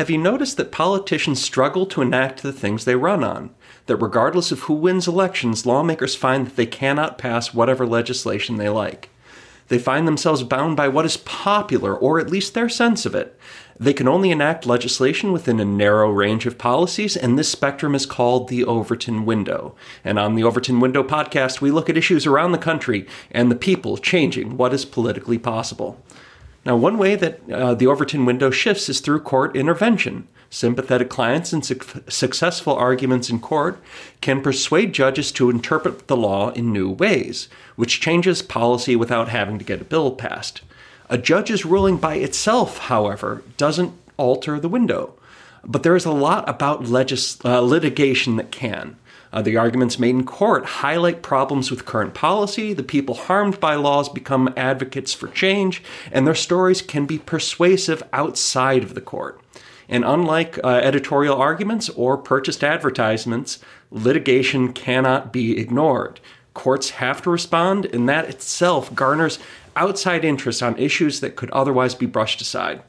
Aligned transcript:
Have 0.00 0.08
you 0.08 0.16
noticed 0.16 0.56
that 0.56 0.72
politicians 0.72 1.42
struggle 1.42 1.84
to 1.84 2.00
enact 2.00 2.42
the 2.42 2.54
things 2.54 2.86
they 2.86 2.96
run 2.96 3.22
on? 3.22 3.50
That 3.84 3.96
regardless 3.96 4.50
of 4.50 4.60
who 4.60 4.72
wins 4.72 5.06
elections, 5.06 5.66
lawmakers 5.66 6.16
find 6.16 6.46
that 6.46 6.56
they 6.56 6.64
cannot 6.64 7.18
pass 7.18 7.52
whatever 7.52 7.86
legislation 7.86 8.56
they 8.56 8.70
like. 8.70 9.10
They 9.68 9.78
find 9.78 10.08
themselves 10.08 10.42
bound 10.42 10.74
by 10.74 10.88
what 10.88 11.04
is 11.04 11.18
popular, 11.18 11.94
or 11.94 12.18
at 12.18 12.30
least 12.30 12.54
their 12.54 12.70
sense 12.70 13.04
of 13.04 13.14
it. 13.14 13.38
They 13.78 13.92
can 13.92 14.08
only 14.08 14.30
enact 14.30 14.64
legislation 14.64 15.32
within 15.32 15.60
a 15.60 15.66
narrow 15.66 16.10
range 16.10 16.46
of 16.46 16.56
policies, 16.56 17.14
and 17.14 17.38
this 17.38 17.50
spectrum 17.50 17.94
is 17.94 18.06
called 18.06 18.48
the 18.48 18.64
Overton 18.64 19.26
window. 19.26 19.74
And 20.02 20.18
on 20.18 20.34
the 20.34 20.44
Overton 20.44 20.80
window 20.80 21.02
podcast, 21.02 21.60
we 21.60 21.70
look 21.70 21.90
at 21.90 21.98
issues 21.98 22.26
around 22.26 22.52
the 22.52 22.58
country 22.58 23.06
and 23.30 23.50
the 23.50 23.54
people 23.54 23.98
changing 23.98 24.56
what 24.56 24.72
is 24.72 24.86
politically 24.86 25.36
possible. 25.36 26.02
Now, 26.70 26.76
one 26.76 26.98
way 26.98 27.16
that 27.16 27.50
uh, 27.50 27.74
the 27.74 27.88
Overton 27.88 28.24
window 28.24 28.52
shifts 28.52 28.88
is 28.88 29.00
through 29.00 29.22
court 29.22 29.56
intervention. 29.56 30.28
Sympathetic 30.50 31.10
clients 31.10 31.52
and 31.52 31.66
su- 31.66 31.80
successful 32.06 32.76
arguments 32.76 33.28
in 33.28 33.40
court 33.40 33.82
can 34.20 34.40
persuade 34.40 34.92
judges 34.92 35.32
to 35.32 35.50
interpret 35.50 36.06
the 36.06 36.16
law 36.16 36.50
in 36.52 36.72
new 36.72 36.88
ways, 36.88 37.48
which 37.74 38.00
changes 38.00 38.40
policy 38.40 38.94
without 38.94 39.30
having 39.30 39.58
to 39.58 39.64
get 39.64 39.80
a 39.80 39.84
bill 39.84 40.12
passed. 40.12 40.60
A 41.08 41.18
judge's 41.18 41.66
ruling 41.66 41.96
by 41.96 42.14
itself, 42.14 42.78
however, 42.78 43.42
doesn't 43.56 43.92
alter 44.16 44.60
the 44.60 44.68
window. 44.68 45.14
But 45.64 45.82
there 45.82 45.96
is 45.96 46.04
a 46.04 46.12
lot 46.12 46.48
about 46.48 46.84
legis- 46.84 47.44
uh, 47.44 47.62
litigation 47.62 48.36
that 48.36 48.52
can. 48.52 48.96
Uh, 49.32 49.42
the 49.42 49.56
arguments 49.56 49.98
made 49.98 50.14
in 50.14 50.24
court 50.24 50.64
highlight 50.64 51.22
problems 51.22 51.70
with 51.70 51.84
current 51.84 52.14
policy. 52.14 52.72
The 52.72 52.82
people 52.82 53.14
harmed 53.14 53.60
by 53.60 53.76
laws 53.76 54.08
become 54.08 54.52
advocates 54.56 55.12
for 55.12 55.28
change, 55.28 55.82
and 56.10 56.26
their 56.26 56.34
stories 56.34 56.82
can 56.82 57.06
be 57.06 57.18
persuasive 57.18 58.02
outside 58.12 58.82
of 58.82 58.94
the 58.94 59.00
court. 59.00 59.40
And 59.88 60.04
unlike 60.04 60.58
uh, 60.62 60.68
editorial 60.68 61.36
arguments 61.36 61.88
or 61.90 62.16
purchased 62.16 62.62
advertisements, 62.62 63.58
litigation 63.90 64.72
cannot 64.72 65.32
be 65.32 65.58
ignored. 65.58 66.20
Courts 66.54 66.90
have 66.90 67.22
to 67.22 67.30
respond, 67.30 67.86
and 67.86 68.08
that 68.08 68.28
itself 68.28 68.94
garners 68.94 69.38
outside 69.76 70.24
interest 70.24 70.62
on 70.62 70.76
issues 70.78 71.20
that 71.20 71.36
could 71.36 71.50
otherwise 71.50 71.94
be 71.94 72.06
brushed 72.06 72.40
aside. 72.40 72.82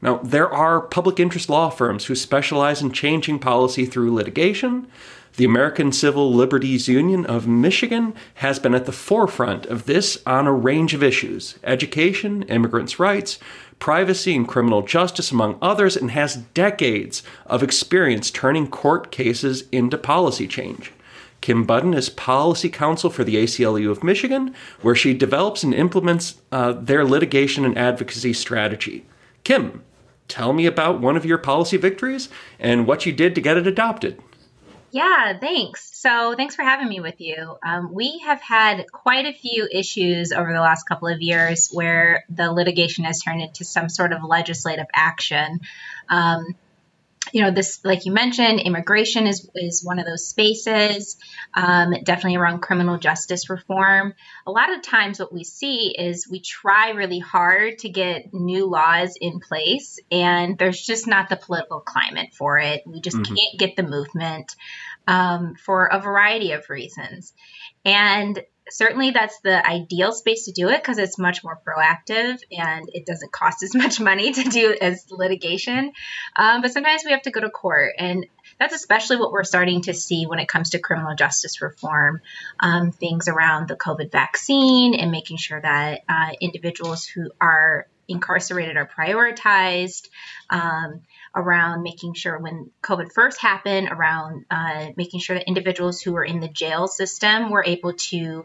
Now, 0.00 0.18
there 0.18 0.52
are 0.52 0.80
public 0.80 1.18
interest 1.18 1.48
law 1.48 1.70
firms 1.70 2.04
who 2.04 2.14
specialize 2.14 2.80
in 2.82 2.92
changing 2.92 3.40
policy 3.40 3.84
through 3.84 4.14
litigation. 4.14 4.86
The 5.38 5.44
American 5.44 5.92
Civil 5.92 6.34
Liberties 6.34 6.88
Union 6.88 7.24
of 7.24 7.46
Michigan 7.46 8.12
has 8.34 8.58
been 8.58 8.74
at 8.74 8.86
the 8.86 8.92
forefront 8.92 9.66
of 9.66 9.86
this 9.86 10.18
on 10.26 10.48
a 10.48 10.52
range 10.52 10.94
of 10.94 11.02
issues 11.04 11.60
education, 11.62 12.42
immigrants' 12.42 12.98
rights, 12.98 13.38
privacy 13.78 14.34
and 14.34 14.48
criminal 14.48 14.82
justice, 14.82 15.30
among 15.30 15.56
others, 15.62 15.96
and 15.96 16.10
has 16.10 16.38
decades 16.54 17.22
of 17.46 17.62
experience 17.62 18.32
turning 18.32 18.66
court 18.66 19.12
cases 19.12 19.62
into 19.70 19.96
policy 19.96 20.48
change. 20.48 20.90
Kim 21.40 21.62
Buddin 21.62 21.94
is 21.94 22.08
policy 22.08 22.68
counsel 22.68 23.08
for 23.08 23.22
the 23.22 23.36
ACLU 23.36 23.92
of 23.92 24.02
Michigan, 24.02 24.52
where 24.82 24.96
she 24.96 25.14
develops 25.14 25.62
and 25.62 25.72
implements 25.72 26.40
uh, 26.50 26.72
their 26.72 27.04
litigation 27.04 27.64
and 27.64 27.78
advocacy 27.78 28.32
strategy. 28.32 29.06
Kim, 29.44 29.84
tell 30.26 30.52
me 30.52 30.66
about 30.66 31.00
one 31.00 31.16
of 31.16 31.24
your 31.24 31.38
policy 31.38 31.76
victories 31.76 32.28
and 32.58 32.88
what 32.88 33.06
you 33.06 33.12
did 33.12 33.36
to 33.36 33.40
get 33.40 33.56
it 33.56 33.68
adopted. 33.68 34.20
Yeah, 34.90 35.38
thanks. 35.38 35.90
So, 36.00 36.34
thanks 36.34 36.54
for 36.54 36.62
having 36.62 36.88
me 36.88 37.00
with 37.00 37.20
you. 37.20 37.56
Um, 37.62 37.92
we 37.92 38.22
have 38.24 38.40
had 38.40 38.90
quite 38.90 39.26
a 39.26 39.32
few 39.32 39.68
issues 39.70 40.32
over 40.32 40.52
the 40.52 40.60
last 40.60 40.84
couple 40.84 41.08
of 41.08 41.20
years 41.20 41.68
where 41.70 42.24
the 42.30 42.50
litigation 42.50 43.04
has 43.04 43.20
turned 43.20 43.42
into 43.42 43.64
some 43.64 43.88
sort 43.88 44.12
of 44.12 44.22
legislative 44.24 44.86
action. 44.94 45.60
Um, 46.08 46.54
you 47.32 47.42
know 47.42 47.50
this 47.50 47.80
like 47.84 48.06
you 48.06 48.12
mentioned 48.12 48.60
immigration 48.60 49.26
is 49.26 49.48
is 49.54 49.84
one 49.84 49.98
of 49.98 50.06
those 50.06 50.28
spaces 50.28 51.16
um, 51.54 51.92
definitely 52.04 52.36
around 52.36 52.60
criminal 52.60 52.98
justice 52.98 53.50
reform. 53.50 54.14
A 54.46 54.50
lot 54.50 54.72
of 54.72 54.82
times 54.82 55.18
what 55.18 55.32
we 55.32 55.44
see 55.44 55.94
is 55.96 56.28
we 56.30 56.40
try 56.40 56.90
really 56.90 57.18
hard 57.18 57.78
to 57.78 57.88
get 57.88 58.32
new 58.32 58.66
laws 58.66 59.16
in 59.20 59.40
place 59.40 59.98
and 60.10 60.58
there's 60.58 60.80
just 60.80 61.06
not 61.06 61.28
the 61.28 61.36
political 61.36 61.80
climate 61.80 62.34
for 62.36 62.58
it. 62.58 62.82
We 62.86 63.00
just 63.00 63.16
mm-hmm. 63.16 63.34
can't 63.34 63.58
get 63.58 63.76
the 63.76 63.82
movement 63.82 64.54
um, 65.06 65.54
for 65.54 65.86
a 65.86 66.00
variety 66.00 66.52
of 66.52 66.68
reasons. 66.68 67.32
And 67.84 68.42
certainly 68.70 69.10
that's 69.10 69.38
the 69.40 69.66
ideal 69.66 70.12
space 70.12 70.44
to 70.46 70.52
do 70.52 70.68
it 70.68 70.82
because 70.82 70.98
it's 70.98 71.18
much 71.18 71.42
more 71.44 71.60
proactive 71.66 72.40
and 72.50 72.88
it 72.92 73.06
doesn't 73.06 73.32
cost 73.32 73.62
as 73.62 73.74
much 73.74 74.00
money 74.00 74.32
to 74.32 74.44
do 74.44 74.76
as 74.80 75.04
litigation. 75.10 75.92
Um, 76.36 76.62
but 76.62 76.72
sometimes 76.72 77.02
we 77.04 77.12
have 77.12 77.22
to 77.22 77.30
go 77.30 77.40
to 77.40 77.50
court, 77.50 77.94
and 77.98 78.26
that's 78.58 78.74
especially 78.74 79.16
what 79.16 79.32
we're 79.32 79.44
starting 79.44 79.82
to 79.82 79.94
see 79.94 80.26
when 80.26 80.38
it 80.38 80.48
comes 80.48 80.70
to 80.70 80.78
criminal 80.78 81.14
justice 81.14 81.60
reform. 81.62 82.20
Um, 82.60 82.92
things 82.92 83.28
around 83.28 83.68
the 83.68 83.76
COVID 83.76 84.10
vaccine 84.10 84.94
and 84.94 85.10
making 85.10 85.36
sure 85.36 85.60
that 85.60 86.00
uh, 86.08 86.30
individuals 86.40 87.06
who 87.06 87.30
are 87.40 87.86
incarcerated 88.08 88.76
are 88.76 88.88
prioritized. 88.88 90.08
Um, 90.50 91.02
around 91.34 91.82
making 91.82 92.14
sure 92.14 92.38
when 92.38 92.70
COVID 92.82 93.12
first 93.12 93.40
happened, 93.40 93.88
around 93.90 94.44
uh, 94.50 94.88
making 94.96 95.20
sure 95.20 95.36
that 95.36 95.46
individuals 95.46 96.00
who 96.00 96.12
were 96.12 96.24
in 96.24 96.40
the 96.40 96.48
jail 96.48 96.86
system 96.86 97.50
were 97.50 97.64
able 97.64 97.92
to 97.94 98.44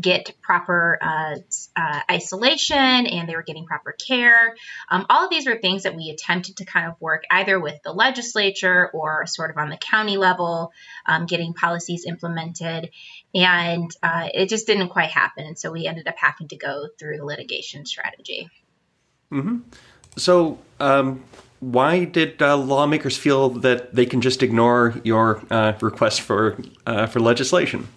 get 0.00 0.32
proper 0.42 0.98
uh, 1.00 1.36
uh, 1.76 2.00
isolation 2.10 2.76
and 2.78 3.28
they 3.28 3.36
were 3.36 3.42
getting 3.42 3.66
proper 3.66 3.92
care. 3.92 4.54
Um, 4.90 5.06
all 5.08 5.24
of 5.24 5.30
these 5.30 5.46
were 5.46 5.56
things 5.56 5.84
that 5.84 5.94
we 5.94 6.10
attempted 6.10 6.56
to 6.58 6.64
kind 6.64 6.86
of 6.86 7.00
work 7.00 7.24
either 7.30 7.58
with 7.58 7.82
the 7.82 7.92
legislature 7.92 8.90
or 8.92 9.26
sort 9.26 9.50
of 9.50 9.56
on 9.56 9.70
the 9.70 9.76
county 9.76 10.16
level, 10.16 10.72
um, 11.06 11.26
getting 11.26 11.54
policies 11.54 12.04
implemented. 12.06 12.90
And 13.34 13.90
uh, 14.02 14.28
it 14.32 14.48
just 14.48 14.66
didn't 14.66 14.90
quite 14.90 15.10
happen. 15.10 15.44
And 15.44 15.58
so 15.58 15.72
we 15.72 15.86
ended 15.86 16.06
up 16.06 16.16
having 16.16 16.48
to 16.48 16.56
go 16.56 16.88
through 16.98 17.18
the 17.18 17.24
litigation 17.24 17.86
strategy. 17.86 18.50
Mm-hmm. 19.32 19.58
So, 20.16 20.58
um, 20.78 21.24
why 21.60 22.04
did 22.04 22.40
uh, 22.42 22.56
lawmakers 22.56 23.16
feel 23.16 23.50
that 23.50 23.94
they 23.94 24.06
can 24.06 24.20
just 24.20 24.42
ignore 24.42 25.00
your 25.04 25.42
uh, 25.50 25.74
request 25.80 26.20
for 26.20 26.58
uh, 26.86 27.06
for 27.06 27.20
legislation? 27.20 27.88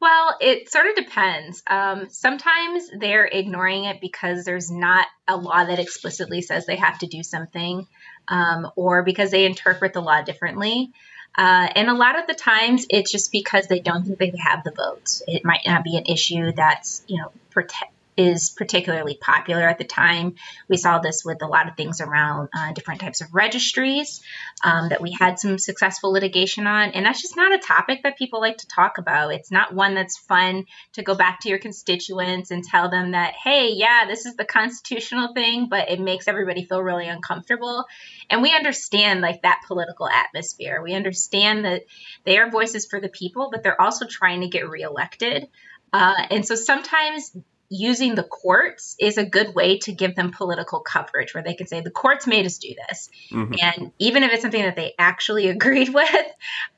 Well, 0.00 0.36
it 0.40 0.70
sort 0.70 0.86
of 0.86 0.96
depends. 0.96 1.62
Um, 1.68 2.08
sometimes 2.10 2.90
they're 2.98 3.24
ignoring 3.24 3.84
it 3.84 4.00
because 4.00 4.44
there's 4.44 4.68
not 4.68 5.06
a 5.28 5.36
law 5.36 5.64
that 5.64 5.78
explicitly 5.78 6.42
says 6.42 6.66
they 6.66 6.76
have 6.76 6.98
to 6.98 7.06
do 7.06 7.22
something, 7.22 7.86
um, 8.26 8.68
or 8.74 9.04
because 9.04 9.30
they 9.30 9.46
interpret 9.46 9.92
the 9.92 10.02
law 10.02 10.22
differently. 10.22 10.90
Uh, 11.38 11.68
and 11.76 11.88
a 11.88 11.94
lot 11.94 12.18
of 12.18 12.26
the 12.26 12.34
times, 12.34 12.84
it's 12.90 13.10
just 13.10 13.32
because 13.32 13.68
they 13.68 13.78
don't 13.78 14.04
think 14.04 14.18
they 14.18 14.32
have 14.38 14.64
the 14.64 14.72
votes. 14.72 15.22
It 15.26 15.44
might 15.44 15.62
not 15.64 15.84
be 15.84 15.96
an 15.96 16.04
issue 16.06 16.52
that's 16.52 17.02
you 17.06 17.20
know 17.20 17.30
protect 17.50 17.91
is 18.16 18.50
particularly 18.50 19.16
popular 19.20 19.66
at 19.66 19.78
the 19.78 19.84
time. 19.84 20.34
We 20.68 20.76
saw 20.76 20.98
this 20.98 21.24
with 21.24 21.42
a 21.42 21.46
lot 21.46 21.68
of 21.68 21.76
things 21.76 22.00
around 22.00 22.50
uh, 22.56 22.72
different 22.72 23.00
types 23.00 23.20
of 23.22 23.32
registries 23.32 24.20
um, 24.62 24.90
that 24.90 25.00
we 25.00 25.12
had 25.12 25.38
some 25.38 25.58
successful 25.58 26.12
litigation 26.12 26.66
on. 26.66 26.90
And 26.90 27.06
that's 27.06 27.22
just 27.22 27.36
not 27.36 27.54
a 27.54 27.58
topic 27.58 28.02
that 28.02 28.18
people 28.18 28.40
like 28.40 28.58
to 28.58 28.68
talk 28.68 28.98
about. 28.98 29.32
It's 29.32 29.50
not 29.50 29.74
one 29.74 29.94
that's 29.94 30.18
fun 30.18 30.66
to 30.94 31.02
go 31.02 31.14
back 31.14 31.40
to 31.40 31.48
your 31.48 31.58
constituents 31.58 32.50
and 32.50 32.62
tell 32.62 32.90
them 32.90 33.12
that, 33.12 33.34
hey, 33.34 33.70
yeah, 33.72 34.06
this 34.06 34.26
is 34.26 34.36
the 34.36 34.44
constitutional 34.44 35.32
thing, 35.32 35.68
but 35.70 35.90
it 35.90 36.00
makes 36.00 36.28
everybody 36.28 36.64
feel 36.64 36.82
really 36.82 37.08
uncomfortable. 37.08 37.86
And 38.28 38.42
we 38.42 38.54
understand 38.54 39.22
like 39.22 39.42
that 39.42 39.62
political 39.66 40.08
atmosphere. 40.08 40.82
We 40.82 40.94
understand 40.94 41.64
that 41.64 41.84
they 42.24 42.38
are 42.38 42.50
voices 42.50 42.86
for 42.86 43.00
the 43.00 43.08
people, 43.08 43.48
but 43.50 43.62
they're 43.62 43.80
also 43.80 44.06
trying 44.06 44.42
to 44.42 44.48
get 44.48 44.68
reelected. 44.68 45.48
Uh, 45.92 46.26
and 46.30 46.46
so 46.46 46.54
sometimes 46.54 47.36
using 47.72 48.14
the 48.14 48.22
courts 48.22 48.94
is 49.00 49.16
a 49.16 49.24
good 49.24 49.54
way 49.54 49.78
to 49.78 49.92
give 49.92 50.14
them 50.14 50.30
political 50.30 50.80
coverage 50.80 51.32
where 51.32 51.42
they 51.42 51.54
can 51.54 51.66
say 51.66 51.80
the 51.80 51.90
courts 51.90 52.26
made 52.26 52.44
us 52.44 52.58
do 52.58 52.74
this 52.88 53.08
mm-hmm. 53.30 53.54
and 53.62 53.92
even 53.98 54.22
if 54.22 54.30
it's 54.30 54.42
something 54.42 54.62
that 54.62 54.76
they 54.76 54.92
actually 54.98 55.48
agreed 55.56 55.88
with 55.88 56.26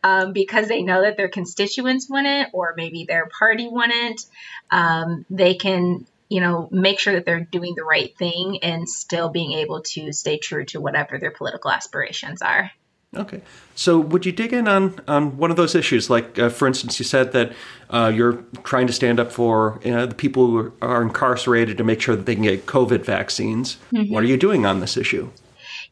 um, 0.05 0.32
because 0.32 0.69
they 0.69 0.82
know 0.82 1.02
that 1.02 1.17
their 1.17 1.29
constituents 1.29 2.08
wouldn't 2.08 2.50
or 2.52 2.75
maybe 2.76 3.05
their 3.05 3.26
party 3.26 3.67
wouldn't 3.69 4.25
um, 4.70 5.26
they 5.31 5.55
can 5.55 6.06
you 6.29 6.41
know 6.41 6.69
make 6.70 7.00
sure 7.00 7.14
that 7.14 7.25
they're 7.25 7.41
doing 7.41 7.75
the 7.75 7.85
right 7.85 8.17
thing 8.17 8.61
and 8.62 8.88
still 8.88 9.29
being 9.31 9.52
able 9.52 9.82
to 9.82 10.12
stay 10.12 10.38
true 10.38 10.64
to 10.64 10.81
whatever 10.81 11.19
their 11.19 11.32
political 11.32 11.73
aspirations 11.73 12.41
are 12.41 12.70
Okay. 13.17 13.41
So 13.75 13.99
would 13.99 14.25
you 14.25 14.33
dig 14.33 14.53
in 14.53 14.69
on, 14.69 15.01
on 15.09 15.37
one 15.37 15.51
of 15.51 15.57
those 15.57 15.75
issues? 15.75 16.09
Like, 16.09 16.39
uh, 16.39 16.49
for 16.49 16.69
instance, 16.69 16.99
you 16.99 17.05
said 17.05 17.33
that 17.33 17.53
uh, 17.91 18.13
you're 18.15 18.45
trying 18.63 18.87
to 18.87 18.93
stand 18.93 19.19
up 19.19 19.33
for 19.33 19.81
uh, 19.85 20.07
the 20.07 20.15
people 20.15 20.47
who 20.47 20.73
are 20.81 21.03
incarcerated 21.03 21.79
to 21.79 21.85
make 21.85 22.01
sure 22.01 22.17
that 22.17 22.27
they 22.27 22.35
can 22.35 22.45
get 22.45 22.67
COVID 22.67 23.05
vaccines. 23.05 23.77
Mm-hmm. 23.93 24.13
What 24.13 24.23
are 24.23 24.27
you 24.27 24.37
doing 24.37 24.65
on 24.65 24.81
this 24.81 24.97
issue? 24.97 25.31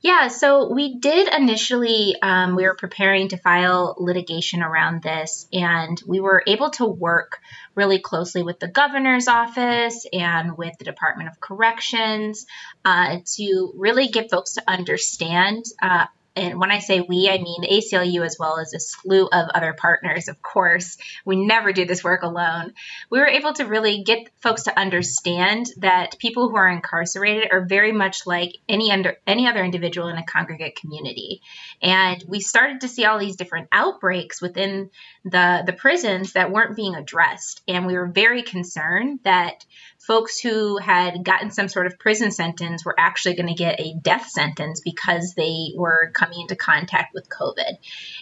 Yeah, 0.02 0.28
so 0.28 0.72
we 0.72 0.98
did 0.98 1.32
initially, 1.32 2.16
um, 2.20 2.56
we 2.56 2.64
were 2.64 2.74
preparing 2.74 3.28
to 3.28 3.36
file 3.36 3.94
litigation 3.98 4.60
around 4.60 5.00
this, 5.00 5.46
and 5.52 6.00
we 6.04 6.18
were 6.18 6.42
able 6.44 6.70
to 6.70 6.86
work 6.86 7.38
really 7.76 8.00
closely 8.00 8.42
with 8.42 8.58
the 8.58 8.66
governor's 8.66 9.28
office 9.28 10.04
and 10.12 10.58
with 10.58 10.76
the 10.78 10.84
Department 10.84 11.28
of 11.28 11.40
Corrections 11.40 12.46
uh, 12.84 13.18
to 13.36 13.72
really 13.76 14.08
get 14.08 14.28
folks 14.28 14.54
to 14.54 14.64
understand 14.66 15.66
uh, 15.80 16.06
and 16.34 16.58
when 16.58 16.70
I 16.70 16.78
say 16.78 17.00
we, 17.00 17.28
I 17.28 17.38
mean 17.38 17.60
the 17.60 17.68
ACLU 17.68 18.24
as 18.24 18.36
well 18.38 18.58
as 18.58 18.72
a 18.72 18.80
slew 18.80 19.26
of 19.26 19.48
other 19.54 19.74
partners, 19.74 20.28
of 20.28 20.40
course. 20.40 20.96
We 21.24 21.44
never 21.44 21.72
do 21.72 21.84
this 21.84 22.02
work 22.02 22.22
alone. 22.22 22.72
We 23.10 23.18
were 23.18 23.26
able 23.26 23.52
to 23.54 23.64
really 23.64 24.02
get 24.02 24.28
folks 24.40 24.62
to 24.64 24.78
understand 24.78 25.66
that 25.78 26.18
people 26.18 26.48
who 26.48 26.56
are 26.56 26.68
incarcerated 26.68 27.48
are 27.52 27.64
very 27.64 27.92
much 27.92 28.26
like 28.26 28.56
any 28.68 28.90
under 28.90 29.16
any 29.26 29.46
other 29.46 29.62
individual 29.62 30.08
in 30.08 30.16
a 30.16 30.24
congregate 30.24 30.76
community. 30.76 31.42
And 31.82 32.24
we 32.26 32.40
started 32.40 32.80
to 32.80 32.88
see 32.88 33.04
all 33.04 33.18
these 33.18 33.36
different 33.36 33.68
outbreaks 33.70 34.40
within 34.40 34.90
the, 35.24 35.62
the 35.66 35.72
prisons 35.72 36.32
that 36.32 36.50
weren't 36.50 36.76
being 36.76 36.94
addressed. 36.94 37.62
And 37.68 37.86
we 37.86 37.94
were 37.94 38.06
very 38.06 38.42
concerned 38.42 39.20
that 39.24 39.64
folks 40.06 40.40
who 40.40 40.78
had 40.78 41.24
gotten 41.24 41.50
some 41.50 41.68
sort 41.68 41.86
of 41.86 41.98
prison 41.98 42.30
sentence 42.30 42.84
were 42.84 42.94
actually 42.98 43.34
going 43.34 43.48
to 43.48 43.54
get 43.54 43.80
a 43.80 43.94
death 43.94 44.28
sentence 44.28 44.80
because 44.80 45.34
they 45.36 45.72
were 45.76 46.10
coming 46.12 46.40
into 46.40 46.56
contact 46.56 47.14
with 47.14 47.28
COVID. 47.28 47.78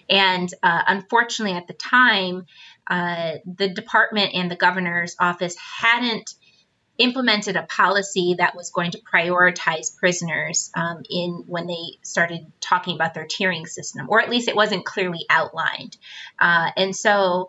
And 0.08 0.52
uh, 0.62 0.82
unfortunately, 0.86 1.56
at 1.56 1.66
the 1.66 1.74
time, 1.74 2.46
uh, 2.86 3.34
the 3.46 3.68
department 3.68 4.34
and 4.34 4.50
the 4.50 4.56
governor's 4.56 5.16
office 5.18 5.56
hadn't 5.56 6.34
implemented 6.98 7.56
a 7.56 7.62
policy 7.62 8.34
that 8.36 8.54
was 8.54 8.70
going 8.70 8.90
to 8.90 9.00
prioritize 9.00 9.96
prisoners 9.96 10.70
um, 10.76 11.02
in 11.08 11.44
when 11.46 11.66
they 11.66 11.98
started 12.02 12.52
talking 12.60 12.94
about 12.94 13.14
their 13.14 13.26
tiering 13.26 13.66
system, 13.66 14.06
or 14.10 14.20
at 14.20 14.28
least 14.28 14.48
it 14.48 14.56
wasn't 14.56 14.84
clearly 14.84 15.24
outlined. 15.30 15.96
Uh, 16.38 16.70
and 16.76 16.94
so 16.94 17.48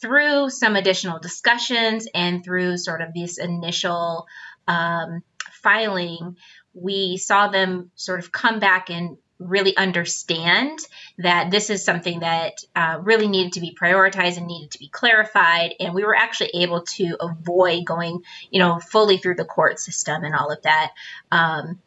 through 0.00 0.50
some 0.50 0.76
additional 0.76 1.18
discussions 1.18 2.06
and 2.14 2.44
through 2.44 2.76
sort 2.78 3.02
of 3.02 3.14
this 3.14 3.38
initial 3.38 4.26
um, 4.68 5.22
filing, 5.52 6.36
we 6.72 7.16
saw 7.16 7.48
them 7.48 7.90
sort 7.94 8.18
of 8.18 8.32
come 8.32 8.58
back 8.58 8.90
and 8.90 9.16
really 9.38 9.76
understand 9.76 10.78
that 11.18 11.50
this 11.50 11.68
is 11.68 11.84
something 11.84 12.20
that 12.20 12.58
uh, 12.74 12.98
really 13.02 13.28
needed 13.28 13.54
to 13.54 13.60
be 13.60 13.76
prioritized 13.78 14.36
and 14.36 14.46
needed 14.46 14.70
to 14.70 14.78
be 14.78 14.88
clarified. 14.88 15.74
And 15.80 15.94
we 15.94 16.04
were 16.04 16.14
actually 16.14 16.50
able 16.54 16.82
to 16.82 17.16
avoid 17.20 17.84
going 17.84 18.22
you 18.50 18.60
know 18.60 18.78
fully 18.78 19.18
through 19.18 19.34
the 19.34 19.44
court 19.44 19.78
system 19.80 20.24
and 20.24 20.34
all 20.34 20.50
of 20.50 20.62
that 20.62 20.92
um, 21.32 21.80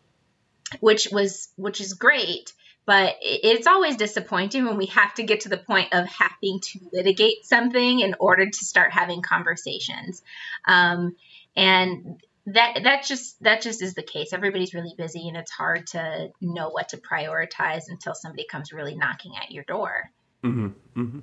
which 0.80 1.08
was 1.12 1.50
which 1.56 1.82
is 1.82 1.94
great 1.94 2.54
but 2.88 3.18
it's 3.22 3.68
always 3.68 3.98
disappointing 3.98 4.66
when 4.66 4.78
we 4.78 4.86
have 4.88 5.14
to 5.16 5.24
get 5.24 5.42
to 5.42 5.50
the 5.50 5.58
point 5.58 5.94
of 5.94 6.08
having 6.08 6.62
to 6.62 6.80
litigate 6.94 7.46
something 7.46 8.00
in 8.00 8.16
order 8.18 8.50
to 8.50 8.66
start 8.66 8.94
having 8.94 9.22
conversations. 9.22 10.24
Um, 10.66 11.18
and 11.56 12.22
that 12.46 12.84
that 12.84 13.04
just 13.04 13.44
that 13.44 13.62
just 13.62 13.82
is 13.82 13.94
the 13.94 14.04
case. 14.04 14.32
Everybody's 14.32 14.74
really 14.74 14.94
busy 14.98 15.28
and 15.28 15.36
it's 15.36 15.52
hard 15.52 15.86
to 15.88 16.32
know 16.40 16.70
what 16.70 16.90
to 16.90 16.98
prioritize 16.98 17.90
until 17.90 18.16
somebody 18.16 18.46
comes 18.46 18.72
really 18.72 18.96
knocking 18.96 19.34
at 19.36 19.52
your 19.52 19.66
door. 19.66 20.10
Mm-hmm, 20.44 21.02
mm-hmm. 21.02 21.20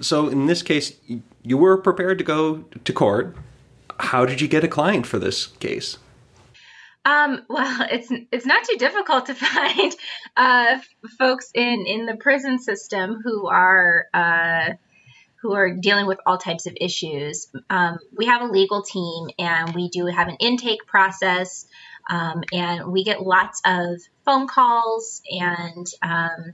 so 0.00 0.28
in 0.28 0.46
this 0.46 0.62
case 0.62 0.94
you 1.42 1.58
were 1.58 1.76
prepared 1.76 2.16
to 2.18 2.24
go 2.24 2.64
to 2.84 2.92
court. 2.92 3.36
How 3.98 4.24
did 4.24 4.40
you 4.40 4.48
get 4.48 4.64
a 4.64 4.68
client 4.68 5.06
for 5.06 5.18
this 5.18 5.46
case 5.46 5.98
um, 7.04 7.42
well, 7.48 7.86
it's 7.90 8.10
it's 8.30 8.46
not 8.46 8.64
too 8.64 8.76
difficult 8.76 9.26
to 9.26 9.34
find 9.36 9.94
uh, 10.36 10.78
folks 11.18 11.50
in 11.54 11.84
in 11.86 12.06
the 12.06 12.16
prison 12.16 12.58
system 12.58 13.20
who 13.22 13.46
are 13.48 14.06
uh, 14.14 14.70
who 15.40 15.52
are 15.52 15.74
dealing 15.74 16.06
with 16.06 16.18
all 16.24 16.38
types 16.38 16.66
of 16.66 16.76
issues. 16.80 17.48
Um, 17.68 17.98
we 18.16 18.26
have 18.26 18.42
a 18.42 18.52
legal 18.52 18.82
team, 18.82 19.28
and 19.38 19.74
we 19.74 19.88
do 19.88 20.06
have 20.06 20.28
an 20.28 20.36
intake 20.38 20.86
process, 20.86 21.66
um, 22.08 22.44
and 22.52 22.92
we 22.92 23.04
get 23.04 23.22
lots 23.22 23.60
of 23.64 24.00
phone 24.24 24.46
calls 24.46 25.20
and 25.28 25.86
um, 26.00 26.52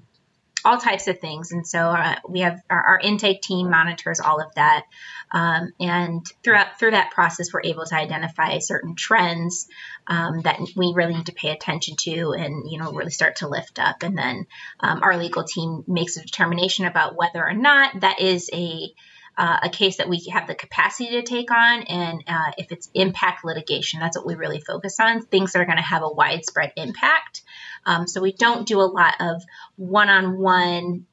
all 0.64 0.78
types 0.78 1.06
of 1.08 1.20
things. 1.20 1.52
And 1.52 1.66
so 1.66 1.78
uh, 1.78 2.16
we 2.28 2.40
have 2.40 2.60
our, 2.68 2.82
our, 2.82 3.00
intake 3.00 3.42
team 3.42 3.70
monitors 3.70 4.20
all 4.20 4.40
of 4.40 4.54
that. 4.54 4.84
Um, 5.30 5.72
and 5.78 6.26
throughout 6.42 6.78
through 6.78 6.92
that 6.92 7.12
process, 7.12 7.52
we're 7.52 7.62
able 7.62 7.84
to 7.84 7.94
identify 7.94 8.58
certain 8.58 8.94
trends 8.94 9.68
um, 10.06 10.40
that 10.42 10.58
we 10.74 10.92
really 10.94 11.14
need 11.14 11.26
to 11.26 11.32
pay 11.32 11.50
attention 11.50 11.96
to, 12.00 12.32
and 12.32 12.70
you 12.70 12.78
know 12.78 12.92
really 12.92 13.10
start 13.10 13.36
to 13.36 13.48
lift 13.48 13.78
up. 13.78 14.02
And 14.02 14.16
then 14.16 14.46
um, 14.80 15.02
our 15.02 15.16
legal 15.18 15.44
team 15.44 15.84
makes 15.86 16.16
a 16.16 16.22
determination 16.22 16.86
about 16.86 17.14
whether 17.14 17.44
or 17.44 17.54
not 17.54 18.00
that 18.00 18.20
is 18.20 18.50
a 18.52 18.92
uh, 19.38 19.58
a 19.62 19.70
case 19.70 19.98
that 19.98 20.08
we 20.08 20.22
have 20.32 20.48
the 20.48 20.54
capacity 20.54 21.10
to 21.12 21.22
take 21.22 21.50
on, 21.50 21.82
and 21.84 22.24
uh, 22.26 22.50
if 22.58 22.72
it's 22.72 22.90
impact 22.92 23.44
litigation, 23.44 24.00
that's 24.00 24.16
what 24.16 24.26
we 24.26 24.34
really 24.34 24.60
focus 24.60 24.98
on 25.00 25.24
things 25.24 25.52
that 25.52 25.60
are 25.60 25.64
going 25.64 25.78
to 25.78 25.82
have 25.82 26.02
a 26.02 26.10
widespread 26.10 26.72
impact. 26.76 27.42
Um, 27.86 28.06
so 28.06 28.20
we 28.20 28.32
don't 28.32 28.66
do 28.66 28.80
a 28.80 28.82
lot 28.82 29.14
of 29.20 29.42
one 29.76 30.10
on 30.10 30.38
one 30.38 31.06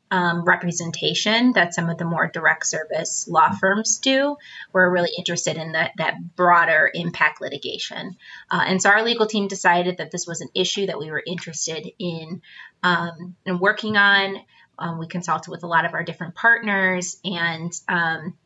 representation 0.45 1.53
that 1.53 1.73
some 1.73 1.89
of 1.89 1.97
the 1.97 2.05
more 2.05 2.27
direct 2.27 2.65
service 2.65 3.27
law 3.27 3.51
firms 3.51 3.99
do. 3.99 4.37
We're 4.71 4.89
really 4.89 5.11
interested 5.17 5.57
in 5.57 5.73
that, 5.73 5.91
that 5.97 6.35
broader 6.35 6.89
impact 6.93 7.41
litigation. 7.41 8.15
Uh, 8.49 8.63
and 8.65 8.81
so 8.81 8.89
our 8.89 9.03
legal 9.03 9.25
team 9.25 9.47
decided 9.47 9.97
that 9.97 10.11
this 10.11 10.25
was 10.25 10.41
an 10.41 10.49
issue 10.55 10.87
that 10.87 10.99
we 10.99 11.11
were 11.11 11.23
interested 11.25 11.89
in, 11.99 12.41
um, 12.83 13.35
in 13.45 13.59
working 13.59 13.97
on. 13.97 14.37
Um, 14.77 14.99
we 14.99 15.07
consulted 15.07 15.51
with 15.51 15.63
a 15.63 15.67
lot 15.67 15.85
of 15.85 15.93
our 15.93 16.03
different 16.03 16.35
partners 16.35 17.17
and 17.23 17.71
um, 17.87 18.37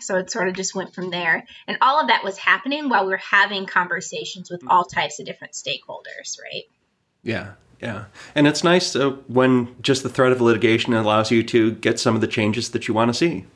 so 0.00 0.16
it 0.16 0.30
sort 0.30 0.48
of 0.48 0.54
just 0.54 0.74
went 0.74 0.94
from 0.94 1.10
there. 1.10 1.46
And 1.66 1.78
all 1.80 2.00
of 2.00 2.08
that 2.08 2.24
was 2.24 2.38
happening 2.38 2.88
while 2.88 3.04
we 3.04 3.10
were 3.10 3.18
having 3.18 3.66
conversations 3.66 4.50
with 4.50 4.62
all 4.66 4.84
types 4.84 5.20
of 5.20 5.26
different 5.26 5.54
stakeholders, 5.54 6.38
right? 6.42 6.64
Yeah, 7.22 7.52
yeah. 7.80 8.06
And 8.34 8.46
it's 8.46 8.64
nice 8.64 8.94
uh, 8.96 9.10
when 9.26 9.74
just 9.82 10.02
the 10.02 10.08
threat 10.08 10.32
of 10.32 10.40
litigation 10.40 10.94
allows 10.94 11.30
you 11.30 11.42
to 11.44 11.72
get 11.72 11.98
some 11.98 12.14
of 12.14 12.20
the 12.20 12.26
changes 12.26 12.70
that 12.70 12.88
you 12.88 12.94
want 12.94 13.10
to 13.10 13.14
see. 13.14 13.46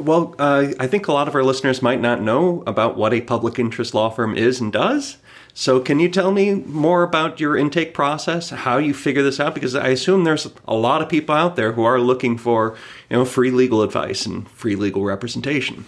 Well, 0.00 0.34
uh, 0.38 0.68
I 0.78 0.86
think 0.86 1.08
a 1.08 1.12
lot 1.12 1.28
of 1.28 1.34
our 1.34 1.42
listeners 1.42 1.82
might 1.82 2.00
not 2.00 2.22
know 2.22 2.62
about 2.66 2.96
what 2.96 3.12
a 3.12 3.20
public 3.20 3.58
interest 3.58 3.94
law 3.94 4.10
firm 4.10 4.36
is 4.36 4.60
and 4.60 4.72
does. 4.72 5.18
So, 5.54 5.80
can 5.80 5.98
you 5.98 6.08
tell 6.08 6.30
me 6.30 6.54
more 6.54 7.02
about 7.02 7.40
your 7.40 7.56
intake 7.56 7.92
process, 7.92 8.50
how 8.50 8.78
you 8.78 8.94
figure 8.94 9.24
this 9.24 9.40
out? 9.40 9.54
Because 9.54 9.74
I 9.74 9.88
assume 9.88 10.22
there's 10.22 10.46
a 10.68 10.74
lot 10.74 11.02
of 11.02 11.08
people 11.08 11.34
out 11.34 11.56
there 11.56 11.72
who 11.72 11.82
are 11.82 11.98
looking 11.98 12.38
for, 12.38 12.76
you 13.10 13.16
know, 13.16 13.24
free 13.24 13.50
legal 13.50 13.82
advice 13.82 14.24
and 14.24 14.48
free 14.50 14.76
legal 14.76 15.04
representation. 15.04 15.84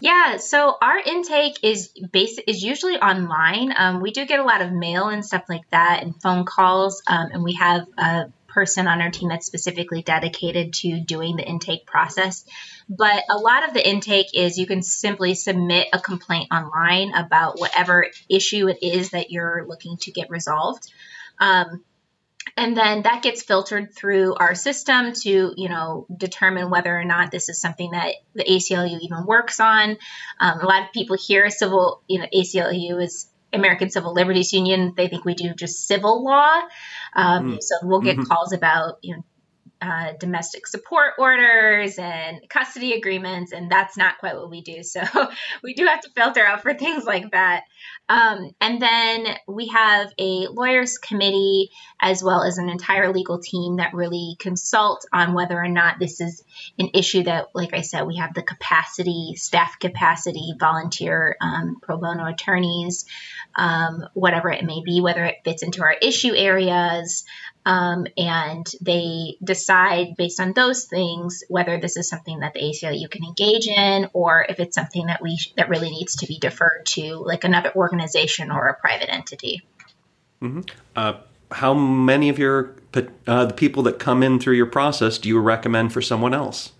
Yeah, 0.00 0.36
so 0.36 0.76
our 0.80 0.98
intake 0.98 1.58
is 1.64 1.88
basic 2.12 2.44
is 2.46 2.62
usually 2.62 2.96
online. 2.96 3.74
Um, 3.76 4.00
we 4.00 4.12
do 4.12 4.24
get 4.24 4.38
a 4.38 4.44
lot 4.44 4.62
of 4.62 4.70
mail 4.70 5.08
and 5.08 5.24
stuff 5.24 5.44
like 5.48 5.68
that, 5.70 6.02
and 6.02 6.14
phone 6.22 6.44
calls, 6.44 7.02
um, 7.08 7.30
and 7.32 7.42
we 7.42 7.54
have 7.54 7.86
a 7.98 8.30
person 8.58 8.88
on 8.88 9.00
our 9.00 9.10
team 9.10 9.28
that's 9.28 9.46
specifically 9.46 10.02
dedicated 10.02 10.72
to 10.72 11.00
doing 11.00 11.36
the 11.36 11.48
intake 11.48 11.86
process. 11.86 12.44
But 12.88 13.22
a 13.30 13.38
lot 13.38 13.68
of 13.68 13.72
the 13.72 13.88
intake 13.88 14.34
is 14.34 14.58
you 14.58 14.66
can 14.66 14.82
simply 14.82 15.36
submit 15.36 15.86
a 15.92 16.00
complaint 16.00 16.48
online 16.52 17.14
about 17.14 17.60
whatever 17.60 18.06
issue 18.28 18.66
it 18.66 18.78
is 18.82 19.10
that 19.10 19.30
you're 19.30 19.64
looking 19.68 19.96
to 19.98 20.10
get 20.10 20.28
resolved. 20.28 20.92
Um, 21.38 21.84
and 22.56 22.76
then 22.76 23.02
that 23.02 23.22
gets 23.22 23.44
filtered 23.44 23.94
through 23.94 24.34
our 24.34 24.56
system 24.56 25.12
to 25.12 25.52
you 25.56 25.68
know 25.68 26.06
determine 26.16 26.68
whether 26.68 26.98
or 26.98 27.04
not 27.04 27.30
this 27.30 27.48
is 27.48 27.60
something 27.60 27.92
that 27.92 28.14
the 28.34 28.42
ACLU 28.42 28.98
even 29.00 29.24
works 29.24 29.60
on. 29.60 29.98
Um, 30.40 30.60
a 30.60 30.66
lot 30.66 30.82
of 30.82 30.92
people 30.92 31.16
here, 31.16 31.48
civil 31.48 32.02
you 32.08 32.18
know 32.18 32.26
ACLU 32.34 33.00
is 33.00 33.28
American 33.52 33.90
Civil 33.90 34.12
Liberties 34.12 34.52
Union. 34.52 34.94
They 34.96 35.08
think 35.08 35.24
we 35.24 35.34
do 35.34 35.54
just 35.54 35.86
civil 35.86 36.24
law. 36.24 36.62
Um, 37.14 37.52
mm. 37.52 37.58
So 37.60 37.76
we'll 37.82 38.00
get 38.00 38.16
mm-hmm. 38.16 38.24
calls 38.24 38.52
about 38.52 38.98
you 39.02 39.16
know 39.16 39.24
uh, 39.80 40.12
domestic 40.18 40.66
support 40.66 41.12
orders 41.18 41.98
and 41.98 42.40
custody 42.48 42.94
agreements, 42.94 43.52
and 43.52 43.70
that's 43.70 43.96
not 43.96 44.18
quite 44.18 44.36
what 44.36 44.50
we 44.50 44.60
do. 44.62 44.82
So 44.88 45.02
we 45.62 45.74
do 45.74 45.84
have 45.86 46.00
to 46.00 46.10
filter 46.10 46.44
out 46.44 46.62
for 46.62 46.72
things 46.72 47.04
like 47.04 47.30
that. 47.32 47.64
Um, 48.08 48.52
and 48.60 48.80
then 48.80 49.26
we 49.46 49.68
have 49.68 50.10
a 50.18 50.46
lawyers 50.48 50.98
committee 50.98 51.70
as 52.00 52.22
well 52.22 52.42
as 52.42 52.58
an 52.58 52.68
entire 52.70 53.12
legal 53.12 53.38
team 53.38 53.76
that 53.76 53.92
really 53.92 54.36
consult 54.38 55.04
on 55.12 55.34
whether 55.34 55.62
or 55.62 55.68
not 55.68 55.98
this 55.98 56.20
is 56.20 56.42
an 56.78 56.90
issue 56.94 57.24
that, 57.24 57.48
like 57.54 57.74
I 57.74 57.82
said, 57.82 58.06
we 58.06 58.16
have 58.16 58.34
the 58.34 58.42
capacity, 58.42 59.34
staff 59.36 59.78
capacity, 59.78 60.54
volunteer 60.58 61.36
um, 61.40 61.76
pro 61.82 61.98
bono 61.98 62.24
attorneys, 62.24 63.04
um, 63.54 64.06
whatever 64.14 64.50
it 64.50 64.64
may 64.64 64.82
be, 64.82 65.00
whether 65.00 65.24
it 65.24 65.36
fits 65.44 65.62
into 65.62 65.82
our 65.82 65.92
issue 65.92 66.34
areas. 66.34 67.24
Um, 67.68 68.06
and 68.16 68.66
they 68.80 69.36
decide 69.44 70.16
based 70.16 70.40
on 70.40 70.54
those 70.54 70.86
things 70.86 71.44
whether 71.50 71.78
this 71.78 71.98
is 71.98 72.08
something 72.08 72.40
that 72.40 72.54
the 72.54 72.60
ACLU 72.60 73.10
can 73.10 73.22
engage 73.22 73.68
in, 73.68 74.08
or 74.14 74.46
if 74.48 74.58
it's 74.58 74.74
something 74.74 75.08
that 75.08 75.20
we 75.20 75.38
that 75.58 75.68
really 75.68 75.90
needs 75.90 76.16
to 76.16 76.26
be 76.26 76.38
deferred 76.38 76.86
to, 76.86 77.16
like 77.16 77.44
another 77.44 77.70
organization 77.76 78.50
or 78.50 78.68
a 78.68 78.74
private 78.74 79.12
entity. 79.12 79.60
Mm-hmm. 80.40 80.62
Uh, 80.96 81.18
how 81.52 81.74
many 81.74 82.30
of 82.30 82.38
your 82.38 82.74
uh, 83.26 83.44
the 83.44 83.54
people 83.54 83.82
that 83.82 83.98
come 83.98 84.22
in 84.22 84.40
through 84.40 84.54
your 84.54 84.64
process 84.64 85.18
do 85.18 85.28
you 85.28 85.38
recommend 85.38 85.92
for 85.92 86.00
someone 86.00 86.32
else? 86.32 86.72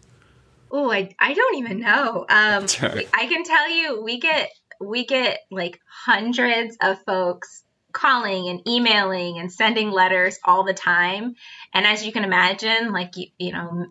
Oh, 0.70 0.90
I, 0.90 1.14
I 1.20 1.34
don't 1.34 1.56
even 1.56 1.80
know. 1.80 2.24
Um, 2.30 2.64
I 3.12 3.26
can 3.28 3.44
tell 3.44 3.70
you, 3.70 4.02
we 4.02 4.20
get 4.20 4.48
we 4.80 5.04
get 5.04 5.40
like 5.50 5.80
hundreds 5.86 6.78
of 6.80 7.02
folks 7.04 7.62
calling 7.98 8.48
and 8.48 8.66
emailing 8.68 9.38
and 9.38 9.52
sending 9.52 9.90
letters 9.90 10.38
all 10.44 10.64
the 10.64 10.74
time. 10.74 11.34
And 11.74 11.86
as 11.86 12.06
you 12.06 12.12
can 12.12 12.24
imagine, 12.24 12.92
like 12.92 13.16
you, 13.16 13.26
you 13.38 13.52
know, 13.52 13.86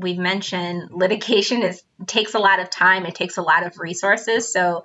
we've 0.00 0.18
mentioned 0.18 0.90
litigation 0.90 1.62
is 1.62 1.82
takes 2.06 2.34
a 2.34 2.38
lot 2.38 2.58
of 2.58 2.70
time 2.70 3.04
it 3.04 3.14
takes 3.14 3.36
a 3.36 3.42
lot 3.42 3.66
of 3.66 3.78
resources 3.78 4.50
so 4.50 4.82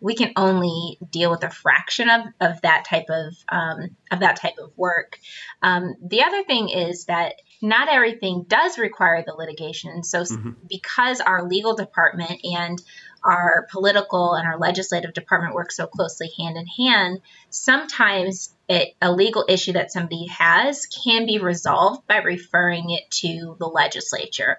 we 0.00 0.14
can 0.14 0.30
only 0.36 0.98
deal 1.10 1.30
with 1.30 1.42
a 1.42 1.50
fraction 1.50 2.08
of, 2.08 2.22
of 2.40 2.60
that 2.60 2.84
type 2.84 3.06
of 3.08 3.34
um, 3.48 3.96
of 4.10 4.20
that 4.20 4.36
type 4.36 4.58
of 4.58 4.70
work 4.76 5.18
um, 5.62 5.94
the 6.06 6.22
other 6.22 6.44
thing 6.44 6.68
is 6.68 7.06
that 7.06 7.36
not 7.62 7.88
everything 7.88 8.44
does 8.46 8.78
require 8.78 9.24
the 9.26 9.32
litigation 9.32 10.02
so 10.04 10.22
mm-hmm. 10.22 10.50
because 10.68 11.20
our 11.20 11.48
legal 11.48 11.74
department 11.74 12.40
and 12.44 12.82
our 13.24 13.66
political 13.70 14.34
and 14.34 14.46
our 14.46 14.58
legislative 14.58 15.12
department 15.12 15.54
work 15.54 15.72
so 15.72 15.86
closely 15.86 16.30
hand 16.38 16.56
in 16.56 16.66
hand 16.66 17.20
sometimes 17.50 18.54
it, 18.68 18.94
a 19.00 19.12
legal 19.12 19.44
issue 19.48 19.72
that 19.72 19.92
somebody 19.92 20.26
has 20.26 20.86
can 20.86 21.26
be 21.26 21.38
resolved 21.38 22.06
by 22.06 22.18
referring 22.18 22.90
it 22.90 23.10
to 23.10 23.56
the 23.58 23.66
legislature 23.66 24.58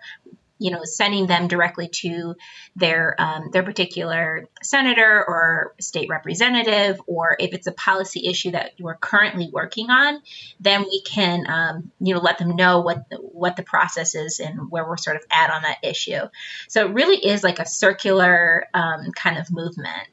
you 0.60 0.72
know 0.72 0.82
sending 0.84 1.26
them 1.26 1.48
directly 1.48 1.88
to 1.88 2.36
their 2.76 3.16
um, 3.20 3.50
their 3.52 3.64
particular 3.64 4.46
senator 4.62 5.24
or 5.28 5.74
state 5.80 6.10
representative 6.10 7.02
or 7.08 7.36
if 7.40 7.54
it's 7.54 7.68
a 7.68 7.72
policy 7.72 8.28
issue 8.28 8.52
that 8.52 8.74
we're 8.80 8.96
currently 8.96 9.50
working 9.52 9.90
on 9.90 10.22
then 10.60 10.84
we 10.84 11.02
can 11.02 11.46
um, 11.50 11.92
you 12.00 12.14
know 12.14 12.20
let 12.20 12.38
them 12.38 12.56
know 12.56 12.82
what 12.82 13.10
the, 13.10 13.18
what 13.18 13.56
the 13.56 13.64
process 13.64 14.16
is 14.16 14.40
and 14.40 14.70
where 14.70 14.88
we're 14.88 14.98
sort 14.98 15.16
of 15.16 15.24
at 15.32 15.50
on 15.50 15.62
that 15.64 15.78
issue. 15.84 16.28
So 16.68 16.86
it 16.86 16.94
really 16.94 17.18
is 17.18 17.44
like 17.44 17.60
a 17.60 17.66
circular 17.66 18.68
um, 18.74 19.12
kind 19.12 19.38
of 19.38 19.52
movement. 19.52 20.08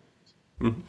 Mm-hmm. 0.59 0.81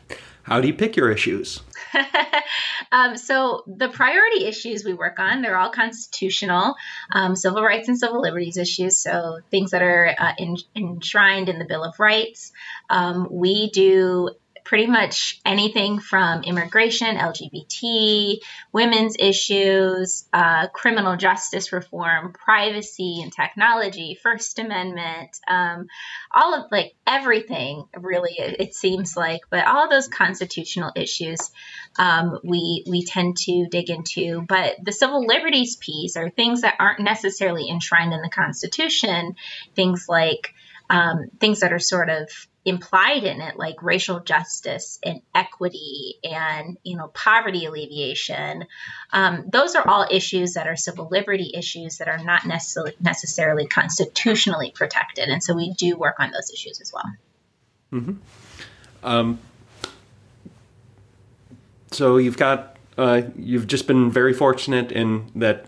how 0.44 0.62
do 0.62 0.68
you 0.70 0.74
pick 0.74 0.96
your 0.96 1.12
issues 1.12 1.60
um, 2.92 3.18
so 3.18 3.64
the 3.68 3.90
priority 3.90 4.46
issues 4.46 4.84
we 4.84 4.94
work 4.94 5.20
on, 5.20 5.42
they're 5.42 5.58
all 5.58 5.70
constitutional, 5.70 6.76
um, 7.12 7.36
civil 7.36 7.64
rights 7.64 7.88
and 7.88 8.00
civil 8.00 8.22
liberties 8.22 8.58
issues. 8.58 9.00
So 9.00 9.40
things 9.52 9.72
that 9.72 9.82
are 9.82 10.16
uh, 10.18 10.34
in, 10.38 10.58
enshrined 10.76 11.50
in 11.50 11.60
the 11.60 11.66
Bill 11.66 11.84
of 11.84 12.00
Rights. 12.00 12.52
Um, 12.90 13.28
we 13.32 13.70
do 13.70 14.30
pretty 14.68 14.86
much 14.86 15.40
anything 15.46 15.98
from 15.98 16.44
immigration, 16.44 17.16
LGBT, 17.16 18.40
women's 18.74 19.16
issues, 19.18 20.26
uh, 20.34 20.68
criminal 20.68 21.16
justice 21.16 21.72
reform, 21.72 22.34
privacy 22.34 23.22
and 23.24 23.32
technology, 23.32 24.20
First 24.22 24.60
Amendment, 24.60 25.40
um, 25.48 25.88
all 26.36 26.54
of 26.54 26.70
like 26.70 26.96
everything 27.08 27.86
really, 27.96 28.34
it, 28.38 28.58
it, 28.60 28.74
seems 28.76 29.16
like, 29.16 29.40
but 29.50 29.66
all 29.66 29.90
those 29.90 30.10
constitutional 30.10 30.92
issues 30.98 31.50
um, 31.98 32.38
we, 32.44 32.84
we 32.90 33.06
tend 33.06 33.38
to 33.38 33.68
dig 33.72 33.90
into. 33.90 34.42
But 34.42 34.76
the 34.84 34.92
civil 34.92 35.26
liberties 35.26 35.78
piece 35.78 36.18
are 36.18 36.30
things 36.30 36.62
that 36.62 36.76
aren't 36.78 37.00
necessarily 37.00 37.70
enshrined 37.70 38.12
in 38.12 38.22
the 38.22 38.30
Constitution, 38.30 39.36
things 39.76 40.08
like 40.10 40.54
um, 40.90 41.30
things 41.40 41.62
that 41.62 41.72
are 41.72 41.80
sort 41.80 42.10
of 42.10 42.30
implied 42.68 43.24
in 43.24 43.40
it 43.40 43.56
like 43.58 43.82
racial 43.82 44.20
justice 44.20 45.00
and 45.02 45.22
equity 45.34 46.16
and 46.22 46.78
you 46.84 46.98
know 46.98 47.08
poverty 47.08 47.66
alleviation 47.66 48.66
um, 49.14 49.46
those 49.52 49.74
are 49.74 49.88
all 49.88 50.06
issues 50.12 50.56
that 50.56 50.68
are 50.68 50.76
civil 50.76 51.08
liberty 51.10 51.52
issues 51.56 51.98
that 51.98 52.10
are 52.10 52.18
not 52.18 52.46
necessarily 52.46 52.94
necessarily 53.00 53.66
constitutionally 53.66 54.72
protected 54.76 55.30
and 55.30 55.42
so 55.42 55.56
we 55.56 55.74
do 55.78 55.96
work 55.96 56.16
on 56.20 56.30
those 56.32 56.52
issues 56.52 56.82
as 56.82 56.92
well 56.94 57.06
mm-hmm. 57.94 58.16
um, 59.04 59.40
so 61.92 62.18
you've 62.18 62.38
got 62.38 62.76
uh, 62.98 63.22
you've 63.38 63.68
just 63.68 63.88
been 63.88 64.12
very 64.12 64.34
fortunate 64.34 64.92
in 64.92 65.32
that 65.36 65.68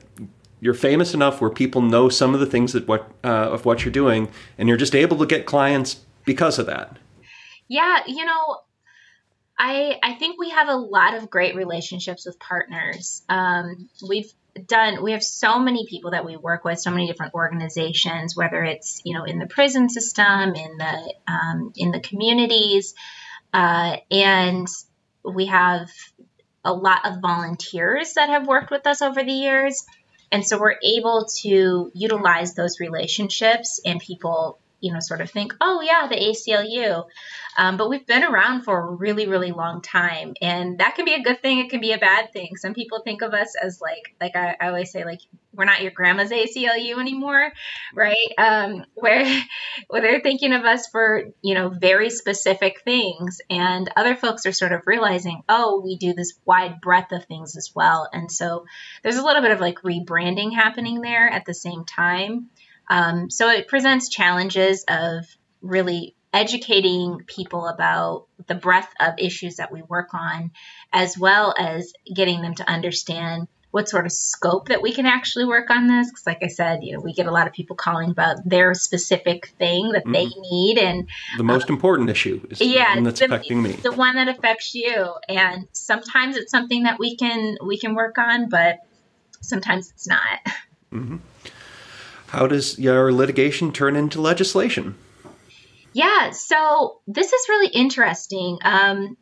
you're 0.60 0.74
famous 0.74 1.14
enough 1.14 1.40
where 1.40 1.50
people 1.50 1.82
know 1.82 2.10
some 2.10 2.34
of 2.34 2.42
the 2.42 2.46
things 2.46 2.74
that 2.74 2.90
what 2.90 3.10
uh, 3.24 3.28
of 3.28 3.64
what 3.64 3.86
you're 3.86 3.92
doing, 3.94 4.30
and 4.58 4.68
you're 4.68 4.78
just 4.78 4.96
able 4.96 5.18
to 5.20 5.26
get 5.26 5.46
clients 5.46 6.02
because 6.30 6.60
of 6.60 6.68
that. 6.68 6.96
Yeah, 7.68 8.02
you 8.06 8.24
know, 8.24 8.58
I 9.58 9.98
I 10.04 10.14
think 10.14 10.40
we 10.40 10.52
have 10.52 10.70
a 10.70 10.76
lot 10.76 11.16
of 11.16 11.28
great 11.28 11.56
relationships 11.56 12.24
with 12.28 12.38
partners. 12.38 13.24
Um, 13.28 13.90
we've 14.08 14.32
done 14.68 15.02
we 15.02 15.14
have 15.14 15.24
so 15.24 15.58
many 15.58 15.88
people 15.90 16.12
that 16.12 16.24
we 16.24 16.38
work 16.38 16.64
with, 16.64 16.80
so 16.80 16.92
many 16.92 17.08
different 17.08 17.34
organizations, 17.34 18.36
whether 18.36 18.64
it's 18.64 19.02
you 19.06 19.18
know 19.18 19.24
in 19.24 19.40
the 19.40 19.48
prison 19.48 19.90
system, 19.90 20.54
in 20.54 20.78
the 20.78 21.14
um, 21.28 21.74
in 21.76 21.90
the 21.92 22.00
communities, 22.00 22.94
uh, 23.52 23.98
and 24.12 24.68
we 25.24 25.48
have 25.48 25.90
a 26.64 26.74
lot 26.74 27.08
of 27.08 27.22
volunteers 27.22 28.14
that 28.14 28.30
have 28.30 28.46
worked 28.46 28.70
with 28.70 28.86
us 28.86 29.02
over 29.02 29.24
the 29.24 29.32
years. 29.32 29.84
And 30.32 30.46
so 30.46 30.60
we're 30.60 30.78
able 30.84 31.26
to 31.42 31.92
utilize 31.96 32.54
those 32.54 32.80
relationships 32.80 33.82
and 33.84 34.00
people 34.00 34.60
you 34.80 34.94
know, 34.94 35.00
sort 35.00 35.22
of 35.22 35.30
think, 35.30 35.54
oh, 35.62 35.82
yeah, 35.82 36.08
the 36.08 36.16
ACLU. 36.16 37.06
Um, 37.58 37.78
but 37.78 37.90
we've 37.90 38.06
been 38.06 38.24
around 38.24 38.64
for 38.64 38.80
a 38.80 38.92
really, 38.92 39.28
really 39.28 39.52
long 39.52 39.82
time. 39.82 40.34
And 40.42 40.80
that 40.80 40.96
can 40.96 41.06
be 41.06 41.14
a 41.14 41.22
good 41.22 41.42
thing. 41.42 41.60
It 41.60 41.70
can 41.70 41.82
be 41.82 41.92
a 41.92 41.98
bad 41.98 42.32
thing. 42.32 42.56
Some 42.56 42.74
people 42.74 43.02
think 43.04 43.22
of 43.22 43.34
us 43.34 43.56
as 43.62 43.82
like, 43.82 44.16
like 44.22 44.36
I, 44.36 44.56
I 44.60 44.68
always 44.68 44.92
say, 44.92 45.04
like, 45.04 45.20
we're 45.54 45.66
not 45.66 45.82
your 45.82 45.92
grandma's 45.92 46.30
ACLU 46.30 47.00
anymore, 47.00 47.52
right? 47.94 48.16
Um, 48.38 48.86
where, 48.94 49.44
where 49.88 50.02
they're 50.02 50.22
thinking 50.22 50.54
of 50.54 50.64
us 50.64 50.88
for, 50.88 51.26
you 51.42 51.56
know, 51.56 51.70
very 51.70 52.10
specific 52.10 52.82
things. 52.84 53.42
And 53.50 53.90
other 53.96 54.16
folks 54.16 54.46
are 54.46 54.52
sort 54.52 54.72
of 54.72 54.84
realizing, 54.86 55.42
oh, 55.50 55.82
we 55.84 55.98
do 55.98 56.14
this 56.14 56.34
wide 56.46 56.80
breadth 56.82 57.12
of 57.12 57.26
things 57.26 57.58
as 57.58 57.72
well. 57.76 58.08
And 58.12 58.32
so 58.32 58.66
there's 59.04 59.18
a 59.18 59.24
little 59.24 59.42
bit 59.42 59.52
of 59.52 59.60
like 59.60 59.82
rebranding 59.82 60.54
happening 60.54 61.02
there 61.02 61.28
at 61.28 61.46
the 61.46 61.54
same 61.54 61.84
time. 61.84 62.50
Um, 62.90 63.30
so 63.30 63.50
it 63.50 63.68
presents 63.68 64.10
challenges 64.10 64.86
of 64.88 65.26
really 65.62 66.16
educating 66.34 67.24
people 67.26 67.68
about 67.68 68.28
the 68.48 68.56
breadth 68.56 68.92
of 69.00 69.16
issues 69.18 69.58
that 69.58 69.72
we 69.72 69.82
work 69.82 70.14
on, 70.14 70.52
as 70.94 71.18
well 71.18 71.54
as 71.58 71.94
getting 72.14 72.42
them 72.42 72.56
to 72.56 72.70
understand 72.70 73.48
what 73.72 73.88
sort 73.88 74.06
of 74.06 74.12
scope 74.12 74.70
that 74.70 74.82
we 74.82 74.92
can 74.92 75.06
actually 75.06 75.46
work 75.46 75.70
on 75.70 75.88
this. 75.88 76.10
Because, 76.10 76.26
like 76.26 76.44
I 76.44 76.48
said, 76.48 76.84
you 76.84 76.94
know, 76.94 77.02
we 77.02 77.14
get 77.14 77.28
a 77.28 77.32
lot 77.32 77.48
of 77.48 77.54
people 77.54 77.76
calling 77.76 78.10
about 78.10 78.38
their 78.48 78.74
specific 78.74 79.48
thing 79.60 79.92
that 79.92 80.06
mm. 80.06 80.14
they 80.14 80.26
mm-hmm. 80.26 80.42
need, 80.42 80.78
and 80.80 81.08
the 81.38 81.44
most 81.44 81.70
uh, 81.70 81.74
important 81.74 82.10
issue 82.10 82.46
is 82.50 82.62
yeah, 82.62 82.96
the 82.96 82.98
one 82.98 83.04
that's 83.04 83.20
the, 83.20 83.26
affecting 83.26 83.62
me, 83.62 83.74
the 83.74 83.92
one 83.92 84.16
that 84.16 84.28
affects 84.28 84.74
you. 84.74 85.14
And 85.28 85.68
sometimes 85.72 86.38
it's 86.38 86.52
something 86.52 86.84
that 86.84 87.00
we 87.00 87.16
can 87.16 87.58
we 87.64 87.78
can 87.78 87.94
work 87.94 88.18
on, 88.18 88.50
but 88.50 88.80
sometimes 89.42 89.92
it's 89.92 90.08
not. 90.08 90.40
Mm-hmm. 90.92 91.18
How 92.30 92.46
does 92.46 92.78
your 92.78 93.12
litigation 93.12 93.72
turn 93.72 93.96
into 93.96 94.22
legislation? 94.22 94.96
Yeah, 95.94 96.30
so 96.30 97.02
this 97.08 97.34
is 97.34 97.50
really 97.50 97.72
interesting. 97.74 98.60
Um, 98.64 99.18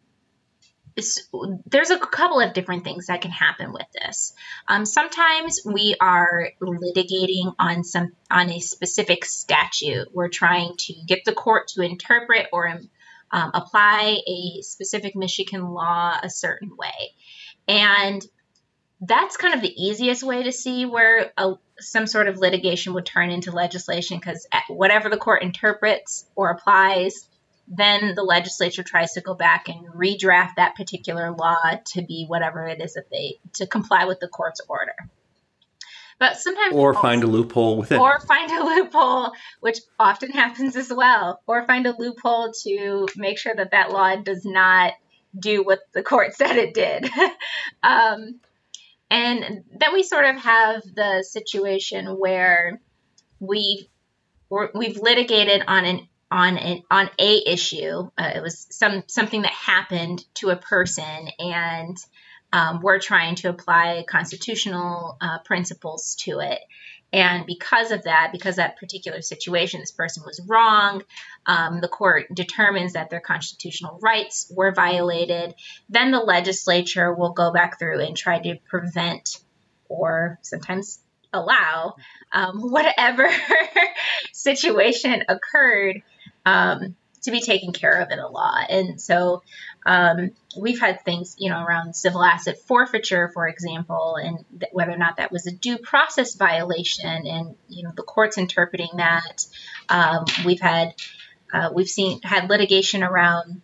there's 1.66 1.90
a 1.90 2.00
couple 2.00 2.42
of 2.42 2.54
different 2.54 2.84
things 2.84 3.08
that 3.08 3.22
can 3.22 3.32
happen 3.32 3.72
with 3.72 3.86
this. 3.94 4.34
Um, 4.68 4.86
sometimes 4.86 5.62
we 5.64 5.96
are 6.02 6.50
litigating 6.62 7.54
on 7.58 7.84
some 7.84 8.12
on 8.30 8.50
a 8.50 8.60
specific 8.60 9.24
statute. 9.24 10.10
We're 10.14 10.30
trying 10.30 10.76
to 10.78 10.94
get 11.08 11.24
the 11.24 11.34
court 11.34 11.70
to 11.70 11.84
interpret 11.84 12.48
or 12.52 12.68
um, 13.32 13.52
apply 13.54 14.18
a 14.28 14.62
specific 14.64 15.16
Michigan 15.16 15.70
law 15.70 16.18
a 16.22 16.30
certain 16.30 16.76
way, 16.76 17.14
and 17.68 18.22
that's 19.02 19.38
kind 19.38 19.54
of 19.54 19.62
the 19.62 19.74
easiest 19.84 20.24
way 20.24 20.44
to 20.44 20.52
see 20.52 20.86
where 20.86 21.32
a, 21.38 21.54
some 21.80 22.08
sort 22.08 22.28
of 22.28 22.38
litigation 22.38 22.94
would 22.94 23.06
turn 23.06 23.30
into 23.30 23.52
legislation 23.52 24.18
because 24.18 24.48
whatever 24.70 25.10
the 25.10 25.18
court 25.18 25.44
interprets 25.44 26.26
or 26.36 26.50
applies, 26.50 27.28
then 27.68 28.16
the 28.16 28.24
legislature 28.24 28.84
tries 28.84 29.14
to 29.14 29.22
go 29.22 29.34
back 29.34 29.70
and 29.70 29.88
redraft 29.88 30.56
that 30.56 30.76
particular 30.76 31.32
law 31.32 31.58
to 31.86 32.02
be 32.02 32.26
whatever 32.28 32.66
it 32.68 32.82
is 32.82 32.94
that 32.94 33.10
they 33.12 33.36
to 33.54 33.68
comply 33.68 34.06
with 34.06 34.20
the 34.20 34.28
court's 34.28 34.62
order. 34.68 34.96
But 36.20 36.38
sometimes 36.38 36.74
or 36.74 36.96
find 36.96 37.24
a 37.24 37.28
loophole 37.28 37.78
within 37.78 38.00
or 38.00 38.20
find 38.22 38.50
a 38.52 38.64
loophole, 38.64 39.34
which 39.60 39.80
often 40.00 40.32
happens 40.32 40.76
as 40.76 40.92
well, 40.92 41.42
or 41.46 41.68
find 41.68 41.86
a 41.86 41.96
loophole 41.96 42.54
to 42.64 43.08
make 43.16 43.38
sure 43.38 43.54
that 43.54 43.72
that 43.72 43.92
law 43.92 44.16
does 44.16 44.44
not 44.44 44.94
do 45.38 45.64
what 45.64 45.82
the 45.94 46.02
court 46.02 46.34
said 46.34 46.56
it 46.56 46.74
did. 46.74 47.08
um, 47.84 48.40
and 49.10 49.64
then 49.72 49.94
we 49.94 50.04
sort 50.04 50.26
of 50.26 50.36
have 50.38 50.84
the 50.84 51.24
situation 51.28 52.18
where 52.18 52.82
we 53.40 53.90
we've 54.50 54.98
litigated 54.98 55.64
on 55.68 55.86
an 55.86 56.08
on 56.30 56.58
an 56.58 56.84
on 56.92 57.10
a 57.20 57.52
issue. 57.52 58.10
Uh, 58.18 58.32
it 58.36 58.42
was 58.42 58.68
some 58.72 59.04
something 59.08 59.44
that 59.44 59.52
happened 59.52 60.26
to 60.36 60.50
a 60.50 60.56
person, 60.56 61.30
and 61.40 61.98
um, 62.52 62.82
we're 62.82 63.00
trying 63.00 63.36
to 63.36 63.50
apply 63.50 64.06
constitutional 64.08 65.18
uh, 65.22 65.40
principles 65.40 66.16
to 66.22 66.40
it. 66.40 66.60
And 67.14 67.46
because 67.46 67.92
of 67.92 68.04
that, 68.04 68.30
because 68.32 68.58
that 68.58 68.78
particular 68.78 69.22
situation, 69.22 69.80
this 69.80 69.92
person 69.92 70.24
was 70.26 70.42
wrong, 70.46 71.04
um, 71.46 71.80
the 71.80 71.88
court 71.88 72.26
determines 72.34 72.94
that 72.94 73.10
their 73.10 73.22
constitutional 73.22 73.98
rights 74.02 74.52
were 74.54 74.74
violated, 74.74 75.56
then 75.90 76.12
the 76.12 76.20
legislature 76.20 77.14
will 77.14 77.32
go 77.32 77.54
back 77.54 77.80
through 77.80 78.02
and 78.02 78.18
try 78.18 78.40
to 78.40 78.58
prevent 78.68 79.40
or 79.88 80.38
sometimes 80.42 81.00
allow 81.32 81.96
um, 82.32 82.60
whatever 82.72 83.30
situation 84.34 85.24
occurred 85.30 86.02
um, 86.46 86.96
to 87.24 87.32
be 87.32 87.42
taken 87.42 87.74
care 87.74 88.02
of 88.02 88.12
in 88.12 88.18
the 88.18 88.28
law. 88.28 88.56
And 88.70 89.00
so 89.00 89.44
um, 89.88 90.32
we've 90.60 90.82
had 90.82 91.06
things, 91.06 91.38
you 91.40 91.50
know, 91.50 91.64
around 91.64 91.96
civil 91.96 92.22
asset 92.22 92.60
forfeiture, 92.60 93.30
for 93.34 93.48
example, 93.48 94.18
and 94.22 94.44
th- 94.60 94.72
whether 94.74 94.92
or 94.92 94.98
not 94.98 95.16
that 95.16 95.32
was 95.32 95.48
a 95.48 95.52
due 95.52 95.78
process 95.78 96.36
violation, 96.36 97.26
and 97.26 97.56
you 97.70 97.84
know, 97.84 97.94
the 97.96 98.04
courts 98.04 98.38
interpreting 98.38 98.90
that. 98.98 99.46
Um, 99.88 100.26
we've 100.46 100.60
had 100.60 100.94
uh, 101.54 101.70
we've 101.74 101.88
seen 101.88 102.22
had 102.22 102.50
litigation 102.50 103.02
around 103.02 103.62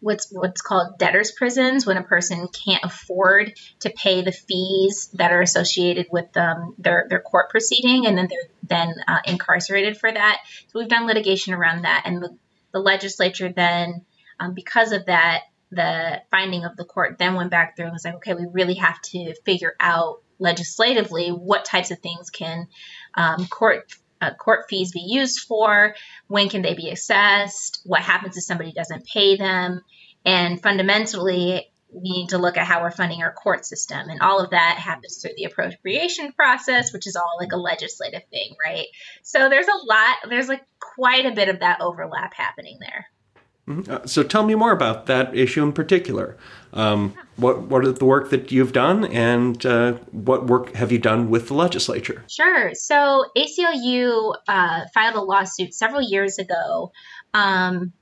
what's 0.00 0.32
what's 0.32 0.62
called 0.62 0.96
debtors 0.96 1.32
prisons 1.32 1.84
when 1.84 1.98
a 1.98 2.02
person 2.02 2.48
can't 2.48 2.82
afford 2.82 3.52
to 3.80 3.90
pay 3.90 4.22
the 4.22 4.32
fees 4.32 5.10
that 5.12 5.32
are 5.32 5.42
associated 5.42 6.06
with 6.10 6.34
um, 6.38 6.74
their 6.78 7.06
their 7.10 7.20
court 7.20 7.50
proceeding 7.50 8.06
and 8.06 8.16
then 8.16 8.26
they're 8.28 8.48
then 8.62 8.94
uh, 9.06 9.20
incarcerated 9.26 9.98
for 9.98 10.10
that 10.10 10.38
so 10.68 10.78
we've 10.78 10.88
done 10.88 11.06
litigation 11.06 11.52
around 11.52 11.82
that 11.82 12.02
and 12.06 12.22
the, 12.22 12.36
the 12.72 12.80
legislature 12.80 13.52
then 13.52 14.04
um, 14.40 14.54
because 14.54 14.92
of 14.92 15.06
that 15.06 15.42
the 15.70 16.20
finding 16.30 16.64
of 16.64 16.76
the 16.76 16.84
court 16.84 17.16
then 17.18 17.34
went 17.34 17.50
back 17.50 17.76
through 17.76 17.86
and 17.86 17.94
was 17.94 18.04
like 18.04 18.16
okay 18.16 18.34
we 18.34 18.46
really 18.52 18.74
have 18.74 19.00
to 19.00 19.34
figure 19.44 19.74
out 19.80 20.20
legislatively 20.38 21.30
what 21.30 21.64
types 21.64 21.90
of 21.90 21.98
things 22.00 22.30
can 22.30 22.66
um, 23.14 23.46
court 23.46 23.92
uh, 24.22 24.32
court 24.34 24.66
fees 24.70 24.92
be 24.92 25.00
used 25.00 25.40
for? 25.40 25.96
When 26.28 26.48
can 26.48 26.62
they 26.62 26.74
be 26.74 26.90
assessed? 26.90 27.80
What 27.84 28.00
happens 28.00 28.36
if 28.36 28.44
somebody 28.44 28.72
doesn't 28.72 29.04
pay 29.04 29.36
them? 29.36 29.82
And 30.24 30.62
fundamentally, 30.62 31.66
we 31.92 32.10
need 32.10 32.28
to 32.28 32.38
look 32.38 32.56
at 32.56 32.66
how 32.66 32.82
we're 32.82 32.92
funding 32.92 33.22
our 33.22 33.32
court 33.32 33.66
system. 33.66 34.08
And 34.08 34.20
all 34.20 34.40
of 34.40 34.50
that 34.50 34.78
happens 34.78 35.18
through 35.18 35.32
the 35.36 35.44
appropriation 35.44 36.32
process, 36.32 36.92
which 36.92 37.06
is 37.06 37.16
all 37.16 37.36
like 37.38 37.52
a 37.52 37.56
legislative 37.56 38.22
thing, 38.30 38.54
right? 38.64 38.86
So 39.22 39.48
there's 39.48 39.66
a 39.66 39.84
lot, 39.86 40.16
there's 40.30 40.48
like 40.48 40.62
quite 40.80 41.26
a 41.26 41.32
bit 41.32 41.48
of 41.48 41.60
that 41.60 41.80
overlap 41.80 42.32
happening 42.32 42.78
there. 42.80 43.06
Mm-hmm. 43.68 43.92
Uh, 43.92 44.06
so 44.06 44.22
tell 44.22 44.44
me 44.44 44.54
more 44.54 44.72
about 44.72 45.06
that 45.06 45.36
issue 45.36 45.62
in 45.62 45.72
particular. 45.72 46.36
Um, 46.72 47.14
what 47.36 47.62
what 47.62 47.84
are 47.84 47.92
the 47.92 48.04
work 48.04 48.30
that 48.30 48.50
you've 48.50 48.72
done, 48.72 49.04
and 49.04 49.64
uh, 49.64 49.92
what 50.10 50.46
work 50.46 50.74
have 50.74 50.90
you 50.90 50.98
done 50.98 51.30
with 51.30 51.48
the 51.48 51.54
legislature? 51.54 52.24
Sure. 52.28 52.72
So 52.74 53.24
ACLU 53.36 54.34
uh, 54.48 54.80
filed 54.92 55.14
a 55.14 55.20
lawsuit 55.20 55.74
several 55.74 56.02
years 56.02 56.38
ago. 56.38 56.92
Um, 57.34 57.92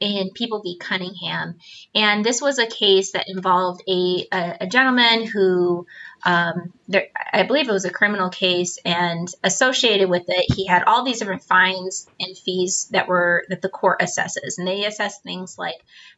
in 0.00 0.30
People 0.30 0.62
v. 0.62 0.78
Cunningham. 0.78 1.56
And 1.94 2.24
this 2.24 2.40
was 2.40 2.58
a 2.58 2.66
case 2.66 3.12
that 3.12 3.28
involved 3.28 3.82
a, 3.86 4.26
a, 4.32 4.56
a 4.62 4.66
gentleman 4.66 5.26
who, 5.26 5.86
um, 6.24 6.72
there, 6.88 7.06
I 7.32 7.42
believe 7.42 7.68
it 7.68 7.72
was 7.72 7.84
a 7.84 7.90
criminal 7.90 8.30
case, 8.30 8.78
and 8.84 9.28
associated 9.44 10.08
with 10.08 10.24
it, 10.28 10.46
he 10.56 10.66
had 10.66 10.84
all 10.84 11.04
these 11.04 11.18
different 11.18 11.44
fines 11.44 12.08
and 12.18 12.36
fees 12.36 12.88
that 12.92 13.08
were 13.08 13.44
that 13.50 13.60
the 13.60 13.68
court 13.68 14.00
assesses, 14.00 14.58
and 14.58 14.66
they 14.66 14.86
assess 14.86 15.20
things 15.20 15.58
like 15.58 15.76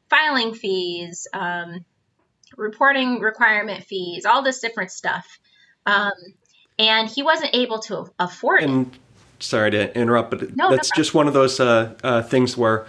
filing 0.08 0.54
fees, 0.54 1.26
um, 1.32 1.84
reporting 2.56 3.20
requirement 3.20 3.84
fees, 3.84 4.24
all 4.24 4.42
this 4.42 4.60
different 4.60 4.92
stuff. 4.92 5.40
Um, 5.86 6.12
and 6.78 7.08
he 7.08 7.22
wasn't 7.22 7.54
able 7.54 7.80
to 7.80 8.12
afford 8.18 8.62
and, 8.62 8.86
it. 8.86 8.98
Sorry 9.40 9.72
to 9.72 9.96
interrupt, 9.98 10.30
but 10.30 10.56
no, 10.56 10.70
that's 10.70 10.90
no 10.90 10.96
just 10.96 11.14
one 11.14 11.26
of 11.26 11.34
those 11.34 11.58
uh, 11.58 11.94
uh, 12.04 12.22
things 12.22 12.56
where 12.56 12.86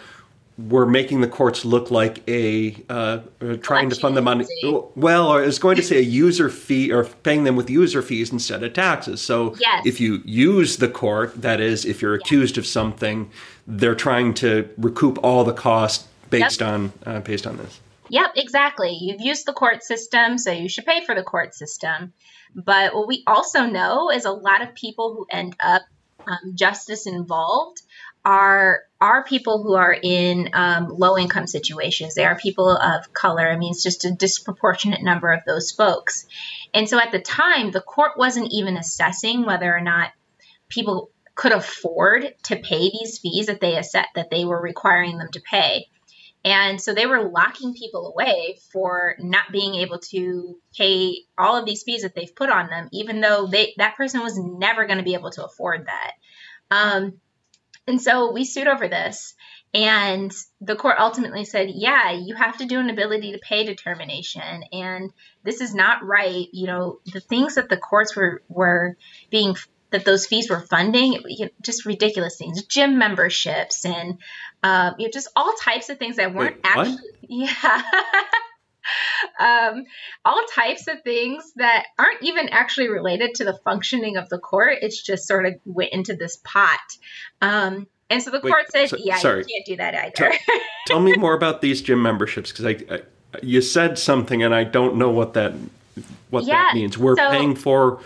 we're 0.57 0.85
making 0.85 1.21
the 1.21 1.27
courts 1.27 1.65
look 1.65 1.89
like 1.89 2.21
a 2.29 2.75
uh, 2.89 3.19
uh 3.41 3.55
trying 3.57 3.89
to 3.89 3.95
fund 3.95 4.15
them 4.15 4.27
on 4.27 4.45
well 4.95 5.27
or 5.27 5.43
is 5.43 5.57
going 5.57 5.75
to 5.75 5.81
say 5.81 5.97
a 5.97 6.01
user 6.01 6.49
fee 6.49 6.91
or 6.91 7.05
paying 7.05 7.43
them 7.43 7.55
with 7.55 7.69
user 7.69 8.01
fees 8.01 8.31
instead 8.31 8.61
of 8.63 8.73
taxes 8.73 9.21
so 9.21 9.55
yes. 9.59 9.83
if 9.85 9.99
you 9.99 10.21
use 10.25 10.77
the 10.77 10.89
court 10.89 11.41
that 11.41 11.59
is 11.59 11.85
if 11.85 12.01
you're 12.01 12.13
accused 12.13 12.57
of 12.57 12.67
something 12.67 13.29
they're 13.65 13.95
trying 13.95 14.33
to 14.33 14.69
recoup 14.77 15.17
all 15.23 15.43
the 15.43 15.53
cost 15.53 16.07
based 16.29 16.61
yep. 16.61 16.69
on 16.69 16.93
uh, 17.05 17.19
based 17.21 17.47
on 17.47 17.57
this 17.57 17.79
Yep, 18.09 18.33
exactly. 18.35 18.95
You've 18.99 19.21
used 19.21 19.47
the 19.47 19.53
court 19.53 19.81
system, 19.81 20.37
so 20.37 20.51
you 20.51 20.69
should 20.69 20.85
pay 20.85 21.03
for 21.03 21.15
the 21.15 21.23
court 21.23 21.55
system. 21.55 22.13
But 22.53 22.93
what 22.93 23.07
we 23.07 23.23
also 23.25 23.65
know 23.65 24.11
is 24.11 24.25
a 24.25 24.31
lot 24.31 24.61
of 24.61 24.75
people 24.75 25.15
who 25.15 25.25
end 25.31 25.55
up 25.59 25.81
um, 26.27 26.53
justice 26.53 27.07
involved 27.07 27.81
are 28.25 28.83
are 29.01 29.23
people 29.25 29.61
who 29.61 29.73
are 29.73 29.95
in 30.01 30.49
um, 30.53 30.87
low 30.87 31.17
income 31.17 31.45
situations. 31.45 32.15
They 32.15 32.25
are 32.25 32.37
people 32.37 32.69
of 32.69 33.11
color. 33.11 33.49
I 33.49 33.57
mean, 33.57 33.71
it's 33.71 33.83
just 33.83 34.05
a 34.05 34.11
disproportionate 34.11 35.03
number 35.03 35.31
of 35.31 35.41
those 35.45 35.71
folks. 35.71 36.25
And 36.73 36.87
so 36.87 36.97
at 36.99 37.11
the 37.11 37.19
time, 37.19 37.71
the 37.71 37.81
court 37.81 38.13
wasn't 38.17 38.53
even 38.53 38.77
assessing 38.77 39.45
whether 39.45 39.75
or 39.75 39.81
not 39.81 40.11
people 40.69 41.11
could 41.35 41.51
afford 41.51 42.33
to 42.43 42.55
pay 42.55 42.91
these 42.91 43.19
fees 43.19 43.47
that 43.47 43.59
they 43.59 43.81
set 43.81 44.07
that 44.15 44.29
they 44.29 44.45
were 44.45 44.61
requiring 44.61 45.17
them 45.17 45.29
to 45.33 45.41
pay. 45.41 45.87
And 46.45 46.79
so 46.79 46.93
they 46.93 47.05
were 47.05 47.29
locking 47.29 47.73
people 47.73 48.07
away 48.07 48.57
for 48.71 49.15
not 49.19 49.51
being 49.51 49.75
able 49.75 49.99
to 49.99 50.57
pay 50.77 51.19
all 51.37 51.57
of 51.57 51.65
these 51.65 51.83
fees 51.83 52.01
that 52.01 52.15
they've 52.15 52.35
put 52.35 52.49
on 52.49 52.67
them, 52.67 52.89
even 52.91 53.21
though 53.21 53.47
they 53.47 53.73
that 53.77 53.95
person 53.95 54.21
was 54.21 54.37
never 54.37 54.85
going 54.85 54.97
to 54.97 55.03
be 55.03 55.13
able 55.13 55.31
to 55.31 55.45
afford 55.45 55.87
that. 55.87 56.11
Um, 56.69 57.19
and 57.87 58.01
so 58.01 58.31
we 58.31 58.45
sued 58.45 58.67
over 58.67 58.87
this. 58.87 59.33
And 59.75 60.31
the 60.61 60.75
court 60.75 60.97
ultimately 60.99 61.45
said, 61.45 61.71
yeah, 61.73 62.11
you 62.11 62.35
have 62.35 62.57
to 62.57 62.65
do 62.65 62.79
an 62.79 62.91
ability 62.91 63.31
to 63.31 63.39
pay 63.39 63.65
determination. 63.65 64.63
And 64.71 65.11
this 65.43 65.61
is 65.61 65.73
not 65.73 66.03
right. 66.03 66.45
You 66.53 66.67
know, 66.67 66.99
the 67.11 67.19
things 67.19 67.55
that 67.55 67.69
the 67.69 67.77
courts 67.77 68.15
were, 68.15 68.43
were 68.47 68.95
being 69.31 69.55
that 69.89 70.05
those 70.05 70.25
fees 70.25 70.49
were 70.49 70.59
funding, 70.59 71.13
you 71.27 71.45
know, 71.45 71.51
just 71.61 71.85
ridiculous 71.85 72.37
things, 72.37 72.63
gym 72.65 72.97
memberships 72.97 73.85
and 73.85 74.17
um, 74.63 74.95
you 74.97 75.07
know, 75.07 75.11
just 75.11 75.29
all 75.35 75.53
types 75.53 75.89
of 75.89 75.99
things 75.99 76.15
that 76.15 76.33
weren't 76.33 76.55
Wait, 76.55 76.65
actually, 76.65 76.97
yeah. 77.21 77.81
Um, 79.39 79.85
all 80.25 80.43
types 80.53 80.87
of 80.87 81.01
things 81.03 81.51
that 81.55 81.85
aren't 81.97 82.21
even 82.23 82.49
actually 82.49 82.89
related 82.89 83.35
to 83.35 83.45
the 83.45 83.57
functioning 83.63 84.17
of 84.17 84.29
the 84.29 84.39
court. 84.39 84.77
It's 84.81 85.01
just 85.01 85.27
sort 85.27 85.45
of 85.45 85.55
went 85.65 85.93
into 85.93 86.15
this 86.15 86.37
pot. 86.43 86.79
Um, 87.41 87.87
and 88.09 88.21
so 88.21 88.31
the 88.31 88.41
Wait, 88.43 88.51
court 88.51 88.65
said, 88.71 88.89
so, 88.89 88.97
yeah, 88.99 89.17
sorry. 89.17 89.39
you 89.39 89.45
can't 89.45 89.65
do 89.65 89.77
that 89.77 89.95
either. 89.95 90.11
Tell, 90.15 90.31
tell 90.87 90.99
me 90.99 91.15
more 91.15 91.33
about 91.33 91.61
these 91.61 91.81
gym 91.81 92.01
memberships 92.01 92.51
because 92.51 92.65
I, 92.65 92.93
I, 92.93 93.01
you 93.41 93.61
said 93.61 93.97
something 93.97 94.43
and 94.43 94.53
I 94.53 94.63
don't 94.63 94.97
know 94.97 95.09
what 95.09 95.33
that 95.33 95.53
what 96.29 96.45
yeah, 96.45 96.53
that 96.53 96.75
means. 96.75 96.97
We're 96.97 97.15
so, 97.15 97.29
paying 97.29 97.55
for 97.55 98.01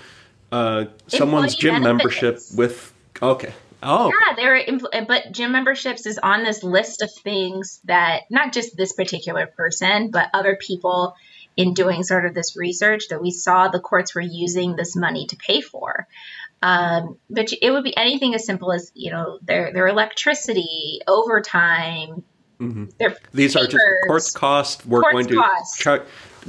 uh, 0.52 0.86
someone's 1.08 1.56
gym 1.56 1.82
membership 1.82 2.40
with 2.56 2.94
okay. 3.22 3.54
Oh, 3.84 4.10
yeah, 4.10 4.36
there. 4.36 4.56
Are, 4.56 5.06
but 5.06 5.32
gym 5.32 5.52
memberships 5.52 6.06
is 6.06 6.18
on 6.18 6.44
this 6.44 6.64
list 6.64 7.02
of 7.02 7.12
things 7.14 7.80
that 7.86 8.24
not 8.30 8.54
just 8.54 8.76
this 8.76 8.94
particular 8.94 9.46
person, 9.46 10.10
but 10.12 10.30
other 10.34 10.58
people 10.60 11.16
in 11.56 11.74
doing 11.74 12.04
sort 12.04 12.26
of 12.26 12.34
this 12.34 12.56
research 12.56 13.10
that 13.10 13.22
we 13.22 13.32
saw 13.32 13.68
the 13.68 13.80
courts 13.80 14.16
were 14.16 14.22
using 14.22 14.76
this 14.76 14.96
money 14.96 15.26
to 15.28 15.36
pay 15.36 15.62
for. 15.62 16.08
Um, 16.62 17.18
but 17.30 17.52
it 17.62 17.72
would 17.72 17.84
be 17.84 17.96
anything 17.96 18.34
as 18.34 18.46
simple 18.46 18.72
as 18.72 18.92
you 18.96 19.12
know 19.12 19.40
their 19.44 19.72
their 19.74 19.88
electricity, 19.88 21.02
overtime. 21.08 22.24
Mm-hmm. 22.60 22.86
These 23.34 23.54
papers, 23.54 23.56
are 23.56 23.68
just 23.68 23.84
courts 24.08 24.32
cost. 24.32 24.86
We're 24.86 25.02
courts 25.02 25.14
going 25.14 25.28
to 25.28 25.36
cost 25.36 25.84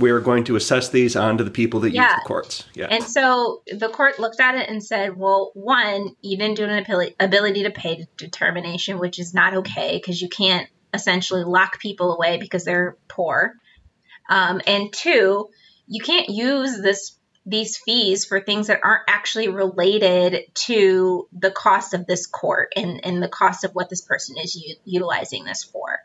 are 0.06 0.20
going 0.20 0.44
to 0.44 0.56
assess 0.56 0.88
these 0.88 1.16
onto 1.16 1.44
the 1.44 1.50
people 1.50 1.80
that 1.80 1.90
yeah. 1.90 2.04
use 2.04 2.14
the 2.22 2.26
courts. 2.26 2.64
Yeah. 2.74 2.86
And 2.90 3.04
so 3.04 3.62
the 3.66 3.88
court 3.88 4.18
looked 4.18 4.40
at 4.40 4.54
it 4.54 4.68
and 4.68 4.82
said, 4.82 5.16
well, 5.16 5.50
one, 5.54 6.14
you 6.22 6.38
didn't 6.38 6.56
do 6.56 6.64
an 6.64 7.12
ability 7.18 7.64
to 7.64 7.70
pay 7.70 8.06
determination, 8.16 8.98
which 8.98 9.18
is 9.18 9.34
not 9.34 9.54
okay 9.54 9.98
because 9.98 10.22
you 10.22 10.28
can't 10.28 10.68
essentially 10.94 11.44
lock 11.44 11.80
people 11.80 12.14
away 12.14 12.38
because 12.38 12.64
they're 12.64 12.96
poor. 13.08 13.54
Um, 14.30 14.60
and 14.66 14.92
two, 14.92 15.48
you 15.86 16.02
can't 16.02 16.28
use 16.28 16.80
this 16.80 17.18
these 17.48 17.78
fees 17.78 18.26
for 18.26 18.40
things 18.40 18.66
that 18.66 18.80
aren't 18.84 19.04
actually 19.08 19.48
related 19.48 20.42
to 20.52 21.26
the 21.32 21.50
cost 21.50 21.94
of 21.94 22.06
this 22.06 22.26
court 22.26 22.74
and, 22.76 23.02
and 23.06 23.22
the 23.22 23.28
cost 23.28 23.64
of 23.64 23.72
what 23.72 23.88
this 23.88 24.02
person 24.02 24.36
is 24.36 24.54
u- 24.54 24.76
utilizing 24.84 25.44
this 25.44 25.64
for. 25.64 25.98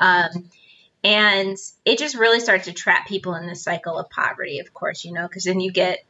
Um, 0.00 0.48
and 1.06 1.56
it 1.84 1.98
just 1.98 2.16
really 2.16 2.40
starts 2.40 2.64
to 2.64 2.72
trap 2.72 3.06
people 3.06 3.36
in 3.36 3.46
this 3.46 3.62
cycle 3.62 3.96
of 3.96 4.10
poverty, 4.10 4.58
of 4.58 4.74
course, 4.74 5.04
you 5.04 5.12
know, 5.12 5.22
because 5.22 5.44
then 5.44 5.60
you 5.60 5.70
get 5.70 6.04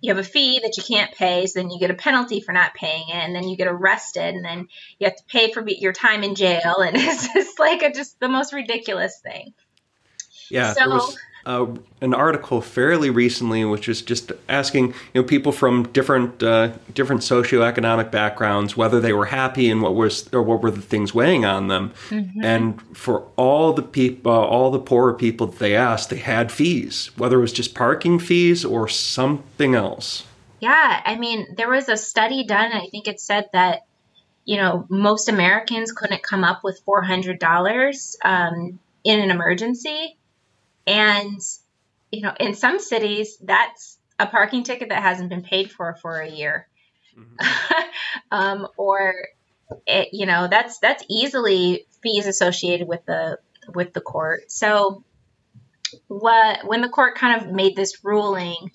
you 0.00 0.14
have 0.14 0.24
a 0.24 0.28
fee 0.28 0.60
that 0.62 0.76
you 0.76 0.84
can't 0.84 1.12
pay, 1.12 1.46
so 1.46 1.58
then 1.58 1.70
you 1.70 1.80
get 1.80 1.90
a 1.90 1.94
penalty 1.94 2.38
for 2.40 2.52
not 2.52 2.74
paying 2.74 3.08
it, 3.08 3.14
and 3.14 3.34
then 3.34 3.48
you 3.48 3.56
get 3.56 3.66
arrested, 3.66 4.36
and 4.36 4.44
then 4.44 4.68
you 5.00 5.06
have 5.06 5.16
to 5.16 5.24
pay 5.24 5.50
for 5.50 5.66
your 5.68 5.92
time 5.92 6.22
in 6.22 6.36
jail, 6.36 6.76
and 6.78 6.96
it's 6.96 7.32
just 7.32 7.58
like 7.58 7.82
a, 7.82 7.90
just 7.90 8.20
the 8.20 8.28
most 8.28 8.52
ridiculous 8.52 9.18
thing. 9.18 9.52
Yeah, 10.48 10.74
so, 10.74 10.80
there 10.80 10.90
was 10.90 11.18
uh, 11.46 11.66
an 12.00 12.12
article 12.12 12.60
fairly 12.60 13.08
recently, 13.08 13.64
which 13.64 13.86
was 13.86 14.02
just 14.02 14.32
asking 14.48 14.88
you 15.14 15.22
know 15.22 15.22
people 15.22 15.52
from 15.52 15.84
different 15.92 16.42
uh, 16.42 16.72
different 16.92 17.22
socioeconomic 17.22 18.10
backgrounds 18.10 18.76
whether 18.76 19.00
they 19.00 19.12
were 19.12 19.26
happy 19.26 19.70
and 19.70 19.80
what 19.80 19.94
was 19.94 20.28
or 20.34 20.42
what 20.42 20.60
were 20.60 20.72
the 20.72 20.82
things 20.82 21.14
weighing 21.14 21.44
on 21.44 21.68
them. 21.68 21.92
Mm-hmm. 22.10 22.44
And 22.44 22.82
for 22.96 23.28
all 23.36 23.72
the 23.72 23.82
people, 23.82 24.32
uh, 24.32 24.34
all 24.34 24.70
the 24.72 24.80
poorer 24.80 25.14
people 25.14 25.46
that 25.46 25.58
they 25.60 25.76
asked, 25.76 26.10
they 26.10 26.18
had 26.18 26.50
fees, 26.50 27.10
whether 27.16 27.38
it 27.38 27.42
was 27.42 27.52
just 27.52 27.74
parking 27.74 28.18
fees 28.18 28.64
or 28.64 28.88
something 28.88 29.74
else. 29.76 30.24
Yeah, 30.58 31.02
I 31.04 31.16
mean, 31.16 31.54
there 31.56 31.70
was 31.70 31.88
a 31.88 31.96
study 31.96 32.44
done. 32.44 32.72
I 32.72 32.88
think 32.90 33.06
it 33.06 33.20
said 33.20 33.48
that 33.52 33.86
you 34.44 34.56
know 34.56 34.84
most 34.88 35.28
Americans 35.28 35.92
couldn't 35.92 36.24
come 36.24 36.42
up 36.42 36.64
with 36.64 36.80
four 36.84 37.02
hundred 37.02 37.38
dollars 37.38 38.16
um, 38.24 38.80
in 39.04 39.20
an 39.20 39.30
emergency 39.30 40.16
and, 40.86 41.40
you 42.12 42.22
know, 42.22 42.34
in 42.38 42.54
some 42.54 42.78
cities, 42.78 43.36
that's 43.42 43.98
a 44.18 44.26
parking 44.26 44.62
ticket 44.62 44.88
that 44.90 45.02
hasn't 45.02 45.28
been 45.28 45.42
paid 45.42 45.70
for 45.70 45.94
for 45.94 46.20
a 46.20 46.30
year. 46.30 46.68
Mm-hmm. 47.18 47.82
um, 48.30 48.68
or, 48.76 49.14
it, 49.86 50.10
you 50.12 50.26
know, 50.26 50.48
that's 50.48 50.78
that's 50.78 51.04
easily 51.08 51.86
fees 52.02 52.26
associated 52.26 52.86
with 52.86 53.04
the 53.06 53.38
with 53.74 53.92
the 53.92 54.00
court. 54.00 54.50
So, 54.50 55.04
what 56.08 56.66
when 56.66 56.82
the 56.82 56.88
court 56.88 57.16
kind 57.16 57.42
of 57.42 57.52
made 57.52 57.74
this 57.74 58.04
ruling, 58.04 58.70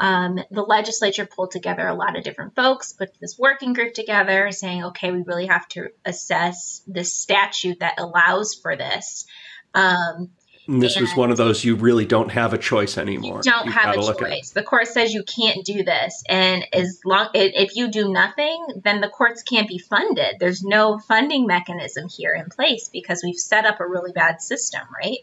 um, 0.00 0.38
the 0.50 0.62
legislature 0.62 1.26
pulled 1.26 1.50
together 1.50 1.86
a 1.86 1.94
lot 1.94 2.16
of 2.16 2.24
different 2.24 2.54
folks, 2.56 2.92
put 2.92 3.10
this 3.20 3.38
working 3.38 3.72
group 3.72 3.94
together, 3.94 4.50
saying, 4.50 4.84
okay, 4.84 5.12
we 5.12 5.22
really 5.22 5.46
have 5.46 5.68
to 5.68 5.90
assess 6.04 6.82
the 6.86 7.04
statute 7.04 7.80
that 7.80 7.94
allows 7.98 8.54
for 8.54 8.76
this. 8.76 9.26
Um, 9.74 10.30
and 10.66 10.82
this 10.82 10.96
and 10.96 11.02
was 11.02 11.14
one 11.16 11.30
of 11.30 11.36
those 11.36 11.64
you 11.64 11.76
really 11.76 12.06
don't 12.06 12.30
have 12.30 12.54
a 12.54 12.58
choice 12.58 12.96
anymore. 12.96 13.40
You 13.44 13.50
don't 13.50 13.66
You've 13.66 13.74
have 13.74 13.96
a 13.96 14.14
choice. 14.14 14.50
The 14.50 14.62
court 14.62 14.86
says 14.86 15.12
you 15.12 15.22
can't 15.22 15.64
do 15.64 15.82
this, 15.84 16.22
and 16.28 16.66
as 16.72 17.00
long 17.04 17.28
if 17.34 17.76
you 17.76 17.90
do 17.90 18.10
nothing, 18.10 18.66
then 18.82 19.00
the 19.00 19.08
courts 19.08 19.42
can't 19.42 19.68
be 19.68 19.78
funded. 19.78 20.36
There's 20.40 20.62
no 20.62 20.98
funding 20.98 21.46
mechanism 21.46 22.08
here 22.08 22.34
in 22.34 22.48
place 22.48 22.88
because 22.92 23.22
we've 23.22 23.36
set 23.36 23.66
up 23.66 23.80
a 23.80 23.86
really 23.86 24.12
bad 24.12 24.40
system, 24.40 24.82
right? 25.02 25.18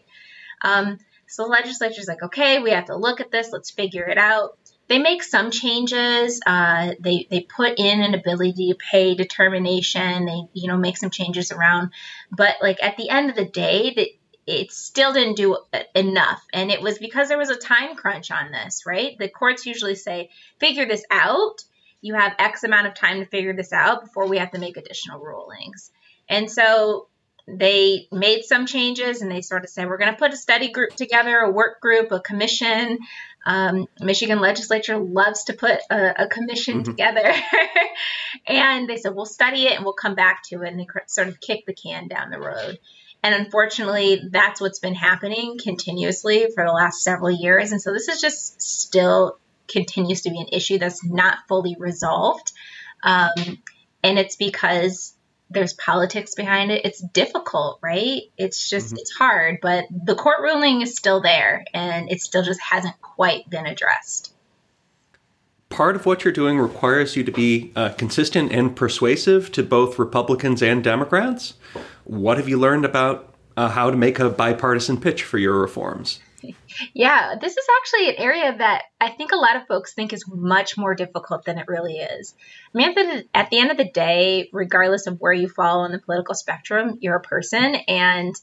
Um, 0.62 0.98
so 1.26 1.44
the 1.44 1.48
legislature's 1.48 2.08
like, 2.08 2.22
okay, 2.22 2.60
we 2.60 2.70
have 2.70 2.86
to 2.86 2.96
look 2.96 3.20
at 3.20 3.30
this. 3.30 3.50
Let's 3.52 3.70
figure 3.70 4.04
it 4.04 4.18
out. 4.18 4.58
They 4.88 4.98
make 4.98 5.22
some 5.22 5.50
changes. 5.50 6.40
Uh, 6.44 6.92
they 7.00 7.26
they 7.30 7.40
put 7.40 7.78
in 7.78 8.02
an 8.02 8.14
ability 8.14 8.68
to 8.68 8.74
pay 8.74 9.14
determination. 9.14 10.26
They 10.26 10.42
you 10.52 10.68
know 10.68 10.76
make 10.76 10.98
some 10.98 11.10
changes 11.10 11.50
around, 11.50 11.90
but 12.30 12.56
like 12.60 12.82
at 12.82 12.96
the 12.96 13.08
end 13.08 13.30
of 13.30 13.36
the 13.36 13.44
day, 13.44 13.92
that 13.96 14.08
it 14.46 14.72
still 14.72 15.12
didn't 15.12 15.36
do 15.36 15.56
enough. 15.94 16.44
And 16.52 16.70
it 16.70 16.82
was 16.82 16.98
because 16.98 17.28
there 17.28 17.38
was 17.38 17.50
a 17.50 17.56
time 17.56 17.94
crunch 17.94 18.30
on 18.30 18.50
this, 18.50 18.84
right? 18.86 19.16
The 19.18 19.28
courts 19.28 19.66
usually 19.66 19.94
say, 19.94 20.30
figure 20.58 20.86
this 20.86 21.04
out. 21.10 21.64
You 22.00 22.14
have 22.14 22.34
X 22.38 22.64
amount 22.64 22.88
of 22.88 22.94
time 22.94 23.20
to 23.20 23.26
figure 23.26 23.54
this 23.54 23.72
out 23.72 24.02
before 24.04 24.28
we 24.28 24.38
have 24.38 24.50
to 24.52 24.58
make 24.58 24.76
additional 24.76 25.20
rulings. 25.20 25.90
And 26.28 26.50
so 26.50 27.06
they 27.46 28.08
made 28.10 28.44
some 28.44 28.66
changes 28.66 29.22
and 29.22 29.30
they 29.30 29.42
sort 29.42 29.64
of 29.64 29.70
said, 29.70 29.88
we're 29.88 29.98
going 29.98 30.12
to 30.12 30.18
put 30.18 30.32
a 30.32 30.36
study 30.36 30.70
group 30.70 30.90
together, 30.96 31.38
a 31.38 31.50
work 31.50 31.80
group, 31.80 32.10
a 32.10 32.20
commission. 32.20 32.98
Um, 33.44 33.86
Michigan 34.00 34.40
legislature 34.40 34.96
loves 34.96 35.44
to 35.44 35.52
put 35.52 35.78
a, 35.90 36.24
a 36.24 36.26
commission 36.28 36.82
mm-hmm. 36.82 36.90
together. 36.90 37.32
and 38.46 38.88
they 38.88 38.96
said, 38.96 39.14
we'll 39.14 39.26
study 39.26 39.66
it 39.66 39.76
and 39.76 39.84
we'll 39.84 39.94
come 39.94 40.14
back 40.14 40.42
to 40.48 40.62
it. 40.62 40.68
And 40.68 40.80
they 40.80 40.86
sort 41.06 41.28
of 41.28 41.40
kick 41.40 41.64
the 41.66 41.74
can 41.74 42.08
down 42.08 42.30
the 42.30 42.40
road. 42.40 42.78
And 43.22 43.34
unfortunately, 43.34 44.28
that's 44.30 44.60
what's 44.60 44.80
been 44.80 44.94
happening 44.94 45.58
continuously 45.62 46.48
for 46.54 46.64
the 46.64 46.72
last 46.72 47.02
several 47.02 47.30
years. 47.30 47.70
And 47.70 47.80
so 47.80 47.92
this 47.92 48.08
is 48.08 48.20
just 48.20 48.60
still 48.60 49.38
continues 49.68 50.22
to 50.22 50.30
be 50.30 50.40
an 50.40 50.48
issue 50.52 50.78
that's 50.78 51.04
not 51.04 51.38
fully 51.48 51.76
resolved. 51.78 52.52
Um, 53.04 53.62
and 54.02 54.18
it's 54.18 54.36
because 54.36 55.14
there's 55.50 55.72
politics 55.74 56.34
behind 56.34 56.72
it. 56.72 56.84
It's 56.84 57.00
difficult, 57.00 57.78
right? 57.82 58.22
It's 58.36 58.68
just, 58.68 58.88
mm-hmm. 58.88 58.98
it's 58.98 59.12
hard, 59.12 59.58
but 59.62 59.84
the 59.90 60.14
court 60.14 60.40
ruling 60.40 60.82
is 60.82 60.96
still 60.96 61.20
there 61.20 61.64
and 61.72 62.10
it 62.10 62.20
still 62.20 62.42
just 62.42 62.60
hasn't 62.60 63.00
quite 63.00 63.48
been 63.48 63.66
addressed. 63.66 64.34
Part 65.72 65.96
of 65.96 66.04
what 66.04 66.22
you're 66.22 66.34
doing 66.34 66.58
requires 66.58 67.16
you 67.16 67.24
to 67.24 67.32
be 67.32 67.72
uh, 67.74 67.88
consistent 67.96 68.52
and 68.52 68.76
persuasive 68.76 69.50
to 69.52 69.62
both 69.62 69.98
Republicans 69.98 70.62
and 70.62 70.84
Democrats. 70.84 71.54
What 72.04 72.36
have 72.36 72.46
you 72.46 72.58
learned 72.58 72.84
about 72.84 73.34
uh, 73.56 73.70
how 73.70 73.90
to 73.90 73.96
make 73.96 74.18
a 74.18 74.28
bipartisan 74.28 75.00
pitch 75.00 75.22
for 75.22 75.38
your 75.38 75.58
reforms? 75.58 76.20
Yeah, 76.92 77.36
this 77.40 77.56
is 77.56 77.66
actually 77.80 78.10
an 78.10 78.14
area 78.18 78.54
that 78.58 78.82
I 79.00 79.10
think 79.10 79.32
a 79.32 79.36
lot 79.36 79.56
of 79.56 79.66
folks 79.66 79.94
think 79.94 80.12
is 80.12 80.24
much 80.28 80.76
more 80.76 80.94
difficult 80.94 81.46
than 81.46 81.56
it 81.56 81.68
really 81.68 81.94
is. 81.94 82.34
I 82.74 82.78
mean, 82.78 82.90
at 82.90 82.94
the, 82.94 83.24
at 83.32 83.50
the 83.50 83.58
end 83.58 83.70
of 83.70 83.78
the 83.78 83.88
day, 83.88 84.50
regardless 84.52 85.06
of 85.06 85.20
where 85.20 85.32
you 85.32 85.48
fall 85.48 85.80
on 85.80 85.92
the 85.92 86.00
political 86.00 86.34
spectrum, 86.34 86.98
you're 87.00 87.16
a 87.16 87.20
person 87.20 87.76
and 87.88 88.34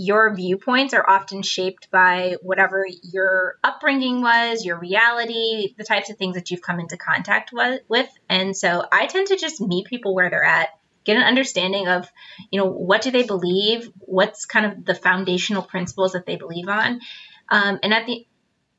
your 0.00 0.32
viewpoints 0.32 0.94
are 0.94 1.10
often 1.10 1.42
shaped 1.42 1.90
by 1.90 2.36
whatever 2.40 2.86
your 3.02 3.56
upbringing 3.64 4.22
was, 4.22 4.64
your 4.64 4.78
reality, 4.78 5.74
the 5.76 5.82
types 5.82 6.08
of 6.08 6.16
things 6.16 6.36
that 6.36 6.52
you've 6.52 6.62
come 6.62 6.78
into 6.78 6.96
contact 6.96 7.50
with. 7.52 8.08
And 8.28 8.56
so 8.56 8.84
I 8.92 9.06
tend 9.06 9.26
to 9.26 9.36
just 9.36 9.60
meet 9.60 9.88
people 9.88 10.14
where 10.14 10.30
they're 10.30 10.44
at 10.44 10.68
get 11.04 11.16
an 11.16 11.24
understanding 11.24 11.88
of, 11.88 12.06
you 12.50 12.60
know, 12.60 12.66
what 12.66 13.02
do 13.02 13.10
they 13.10 13.24
believe? 13.24 13.90
What's 13.98 14.44
kind 14.44 14.66
of 14.66 14.84
the 14.84 14.94
foundational 14.94 15.62
principles 15.62 16.12
that 16.12 16.26
they 16.26 16.36
believe 16.36 16.68
on? 16.68 17.00
Um, 17.48 17.80
and 17.82 17.92
at 17.92 18.06
the 18.06 18.24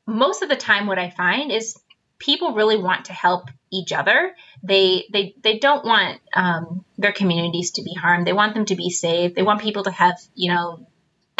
most 0.06 0.40
of 0.42 0.48
the 0.48 0.56
time, 0.56 0.86
what 0.86 0.98
I 0.98 1.10
find 1.10 1.52
is 1.52 1.76
people 2.18 2.54
really 2.54 2.78
want 2.78 3.06
to 3.06 3.12
help 3.12 3.48
each 3.70 3.92
other. 3.92 4.34
They 4.62 5.06
they 5.12 5.34
they 5.42 5.58
don't 5.58 5.84
want 5.84 6.20
um, 6.34 6.84
their 6.96 7.12
communities 7.12 7.72
to 7.72 7.82
be 7.82 7.94
harmed. 7.94 8.26
They 8.26 8.32
want 8.32 8.54
them 8.54 8.64
to 8.66 8.76
be 8.76 8.88
safe. 8.88 9.34
They 9.34 9.42
want 9.42 9.60
people 9.60 9.82
to 9.84 9.90
have 9.90 10.18
you 10.34 10.52
know 10.52 10.86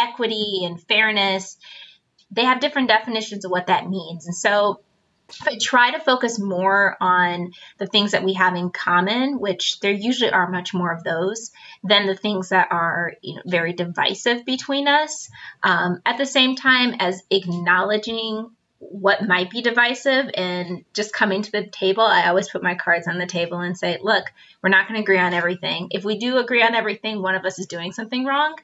equity 0.01 0.63
and 0.65 0.83
fairness. 0.83 1.57
They 2.31 2.45
have 2.45 2.61
different 2.61 2.89
definitions 2.89 3.45
of 3.45 3.51
what 3.51 3.67
that 3.67 3.89
means, 3.89 4.27
and 4.27 4.35
so 4.35 4.81
I 5.47 5.57
try 5.61 5.93
to 5.93 6.01
focus 6.01 6.39
more 6.39 6.97
on 7.01 7.53
the 7.79 7.87
things 7.87 8.13
that 8.13 8.25
we 8.25 8.35
have 8.35 8.57
in 8.57 8.71
common, 8.71 9.39
which 9.39 9.81
there 9.81 9.93
usually 9.93 10.31
are 10.31 10.51
much 10.51 10.75
more 10.75 10.93
of 10.93 11.05
those 11.05 11.51
than 11.85 12.07
the 12.07 12.17
things 12.17 12.51
that 12.51 12.69
are 12.71 13.15
you 13.23 13.37
know, 13.37 13.43
very 13.47 13.73
divisive 13.73 14.45
between 14.45 14.89
us. 14.89 15.31
Um, 15.63 16.01
at 16.05 16.19
the 16.19 16.27
same 16.27 16.57
time 16.57 16.95
as 16.99 17.23
acknowledging 17.31 18.51
what 18.79 19.27
might 19.27 19.51
be 19.51 19.61
divisive 19.61 20.31
and 20.35 20.85
just 20.95 21.13
coming 21.13 21.43
to 21.43 21.53
the 21.53 21.67
table, 21.67 22.03
I 22.03 22.29
always 22.29 22.49
put 22.49 22.63
my 22.63 22.75
cards 22.75 23.07
on 23.07 23.19
the 23.19 23.27
table 23.27 23.59
and 23.59 23.77
say, 23.77 23.99
look, 24.01 24.25
we're 24.63 24.71
not 24.71 24.89
going 24.89 24.97
to 24.97 25.03
agree 25.03 25.19
on 25.19 25.35
everything. 25.35 25.89
If 25.91 26.05
we 26.05 26.19
do 26.19 26.39
agree 26.39 26.63
on 26.63 26.75
everything, 26.75 27.21
one 27.21 27.35
of 27.35 27.45
us 27.45 27.59
is 27.59 27.67
doing 27.67 27.93
something 27.93 28.25
wrong. 28.25 28.57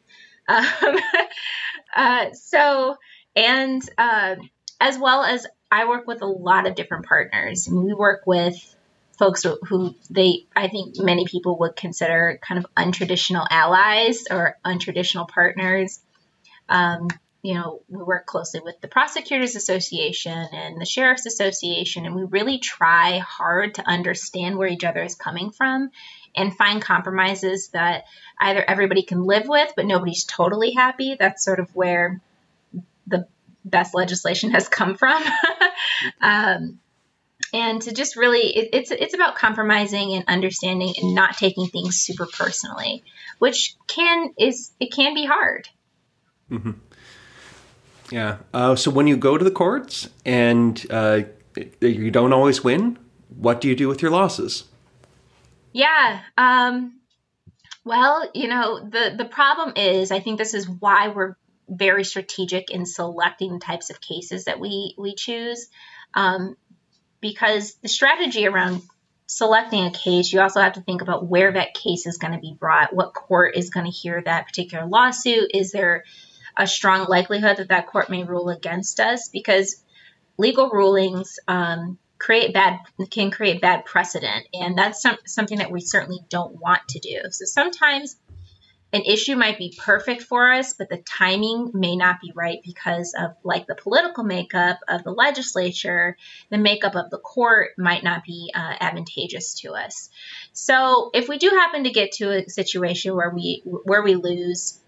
Um, 0.48 0.98
uh, 1.96 2.32
so, 2.32 2.96
and 3.34 3.82
uh, 3.98 4.36
as 4.80 4.98
well 4.98 5.24
as 5.24 5.46
I 5.70 5.88
work 5.88 6.06
with 6.06 6.22
a 6.22 6.26
lot 6.26 6.66
of 6.66 6.74
different 6.74 7.06
partners. 7.06 7.68
we 7.70 7.92
work 7.92 8.22
with 8.26 8.74
folks 9.18 9.44
who 9.44 9.94
they, 10.10 10.46
I 10.54 10.68
think 10.68 10.94
many 10.98 11.24
people 11.24 11.58
would 11.60 11.74
consider 11.74 12.38
kind 12.46 12.58
of 12.62 12.66
untraditional 12.76 13.46
allies 13.50 14.24
or 14.30 14.56
untraditional 14.64 15.28
partners. 15.28 16.00
Um, 16.68 17.08
you 17.42 17.54
know, 17.54 17.80
we 17.88 18.02
work 18.02 18.26
closely 18.26 18.60
with 18.60 18.80
the 18.80 18.88
Prosecutors 18.88 19.54
Association 19.54 20.48
and 20.52 20.80
the 20.80 20.84
Sheriff's 20.84 21.26
Association, 21.26 22.04
and 22.04 22.14
we 22.14 22.24
really 22.24 22.58
try 22.58 23.18
hard 23.18 23.74
to 23.74 23.88
understand 23.88 24.58
where 24.58 24.68
each 24.68 24.84
other 24.84 25.02
is 25.02 25.14
coming 25.14 25.50
from 25.50 25.90
and 26.36 26.54
find 26.54 26.82
compromises 26.82 27.68
that 27.68 28.04
either 28.38 28.62
everybody 28.66 29.02
can 29.02 29.24
live 29.24 29.48
with, 29.48 29.72
but 29.74 29.86
nobody's 29.86 30.24
totally 30.24 30.72
happy. 30.72 31.16
That's 31.18 31.44
sort 31.44 31.60
of 31.60 31.74
where 31.74 32.20
the 33.06 33.26
best 33.64 33.94
legislation 33.94 34.50
has 34.50 34.68
come 34.68 34.96
from. 34.96 35.22
um, 36.20 36.78
and 37.52 37.80
to 37.82 37.92
just 37.92 38.16
really, 38.16 38.56
it, 38.56 38.70
it's 38.72 38.90
it's 38.90 39.14
about 39.14 39.36
compromising 39.36 40.14
and 40.14 40.24
understanding 40.26 40.94
and 41.00 41.14
not 41.14 41.36
taking 41.36 41.66
things 41.66 41.96
super 41.96 42.26
personally, 42.26 43.02
which 43.38 43.76
can 43.86 44.32
is 44.38 44.72
it 44.80 44.92
can 44.92 45.14
be 45.14 45.24
hard. 45.24 45.68
Mm-hmm. 46.50 46.72
Yeah. 48.10 48.38
Uh, 48.52 48.76
so 48.76 48.90
when 48.90 49.06
you 49.06 49.16
go 49.16 49.38
to 49.38 49.44
the 49.44 49.50
courts 49.50 50.08
and 50.24 50.84
uh, 50.90 51.22
you 51.80 52.10
don't 52.10 52.32
always 52.32 52.62
win, 52.62 52.98
what 53.28 53.60
do 53.60 53.68
you 53.68 53.74
do 53.74 53.88
with 53.88 54.02
your 54.02 54.10
losses? 54.10 54.64
Yeah. 55.76 56.22
Um, 56.38 57.00
well, 57.84 58.30
you 58.32 58.48
know, 58.48 58.80
the 58.80 59.14
the 59.14 59.26
problem 59.26 59.74
is, 59.76 60.10
I 60.10 60.20
think 60.20 60.38
this 60.38 60.54
is 60.54 60.66
why 60.66 61.08
we're 61.08 61.36
very 61.68 62.02
strategic 62.02 62.70
in 62.70 62.86
selecting 62.86 63.60
types 63.60 63.90
of 63.90 64.00
cases 64.00 64.46
that 64.46 64.58
we 64.58 64.94
we 64.96 65.14
choose 65.14 65.68
um, 66.14 66.56
because 67.20 67.74
the 67.82 67.90
strategy 67.90 68.46
around 68.46 68.80
selecting 69.26 69.84
a 69.84 69.90
case 69.90 70.32
you 70.32 70.40
also 70.40 70.62
have 70.62 70.74
to 70.74 70.80
think 70.80 71.02
about 71.02 71.26
where 71.26 71.52
that 71.52 71.74
case 71.74 72.06
is 72.06 72.16
going 72.16 72.32
to 72.32 72.38
be 72.38 72.56
brought 72.58 72.94
what 72.94 73.12
court 73.12 73.56
is 73.56 73.70
going 73.70 73.84
to 73.84 73.90
hear 73.90 74.22
that 74.22 74.46
particular 74.46 74.86
lawsuit 74.86 75.50
is 75.52 75.72
there 75.72 76.04
a 76.56 76.64
strong 76.64 77.06
likelihood 77.08 77.56
that 77.56 77.68
that 77.68 77.88
court 77.88 78.08
may 78.08 78.22
rule 78.22 78.48
against 78.50 79.00
us 79.00 79.28
because 79.28 79.82
legal 80.38 80.70
rulings 80.70 81.40
um, 81.48 81.98
create 82.18 82.54
bad 82.54 82.78
can 83.10 83.30
create 83.30 83.60
bad 83.60 83.84
precedent. 83.84 84.46
And 84.52 84.76
that's 84.76 85.02
some, 85.02 85.16
something 85.26 85.58
that 85.58 85.70
we 85.70 85.80
certainly 85.80 86.20
don't 86.28 86.60
want 86.60 86.82
to 86.90 86.98
do. 86.98 87.20
So 87.30 87.44
sometimes 87.44 88.16
an 88.92 89.02
issue 89.02 89.36
might 89.36 89.58
be 89.58 89.74
perfect 89.76 90.22
for 90.22 90.52
us 90.52 90.72
but 90.72 90.88
the 90.88 90.98
timing 90.98 91.70
may 91.74 91.96
not 91.96 92.20
be 92.20 92.32
right 92.34 92.60
because 92.64 93.14
of 93.18 93.32
like 93.42 93.66
the 93.66 93.74
political 93.74 94.24
makeup 94.24 94.78
of 94.88 95.02
the 95.02 95.10
legislature 95.10 96.16
the 96.50 96.58
makeup 96.58 96.94
of 96.94 97.10
the 97.10 97.18
court 97.18 97.70
might 97.76 98.04
not 98.04 98.24
be 98.24 98.50
uh, 98.54 98.74
advantageous 98.80 99.60
to 99.60 99.72
us. 99.72 100.08
So 100.52 101.10
if 101.12 101.28
we 101.28 101.38
do 101.38 101.48
happen 101.48 101.84
to 101.84 101.90
get 101.90 102.12
to 102.12 102.30
a 102.30 102.48
situation 102.48 103.14
where 103.14 103.30
we 103.30 103.62
where 103.64 104.02
we 104.02 104.14
lose 104.14 104.78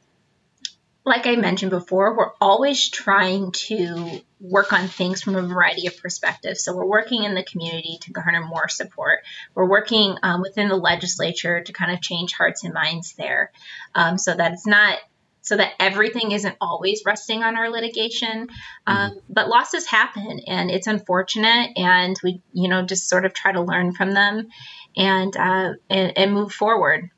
like 1.08 1.26
I 1.26 1.36
mentioned 1.36 1.70
before, 1.70 2.16
we're 2.16 2.32
always 2.40 2.88
trying 2.88 3.52
to 3.52 4.20
work 4.40 4.72
on 4.72 4.86
things 4.86 5.22
from 5.22 5.34
a 5.34 5.42
variety 5.42 5.86
of 5.86 6.00
perspectives. 6.00 6.62
So 6.62 6.76
we're 6.76 6.86
working 6.86 7.24
in 7.24 7.34
the 7.34 7.42
community 7.42 7.98
to 8.02 8.12
garner 8.12 8.44
more 8.44 8.68
support. 8.68 9.20
We're 9.54 9.68
working 9.68 10.16
um, 10.22 10.42
within 10.42 10.68
the 10.68 10.76
legislature 10.76 11.62
to 11.62 11.72
kind 11.72 11.92
of 11.92 12.00
change 12.00 12.34
hearts 12.34 12.62
and 12.64 12.72
minds 12.72 13.14
there, 13.14 13.50
um, 13.94 14.18
so 14.18 14.34
that 14.34 14.52
it's 14.52 14.66
not 14.66 14.98
so 15.40 15.56
that 15.56 15.72
everything 15.80 16.32
isn't 16.32 16.56
always 16.60 17.02
resting 17.06 17.42
on 17.42 17.56
our 17.56 17.70
litigation. 17.70 18.48
Um, 18.86 19.10
mm-hmm. 19.10 19.18
But 19.30 19.48
losses 19.48 19.86
happen, 19.86 20.40
and 20.46 20.70
it's 20.70 20.86
unfortunate, 20.86 21.70
and 21.76 22.16
we 22.22 22.42
you 22.52 22.68
know 22.68 22.82
just 22.82 23.08
sort 23.08 23.24
of 23.24 23.32
try 23.32 23.52
to 23.52 23.62
learn 23.62 23.92
from 23.92 24.12
them 24.12 24.48
and 24.96 25.36
uh, 25.36 25.72
and, 25.88 26.18
and 26.18 26.32
move 26.32 26.52
forward. 26.52 27.10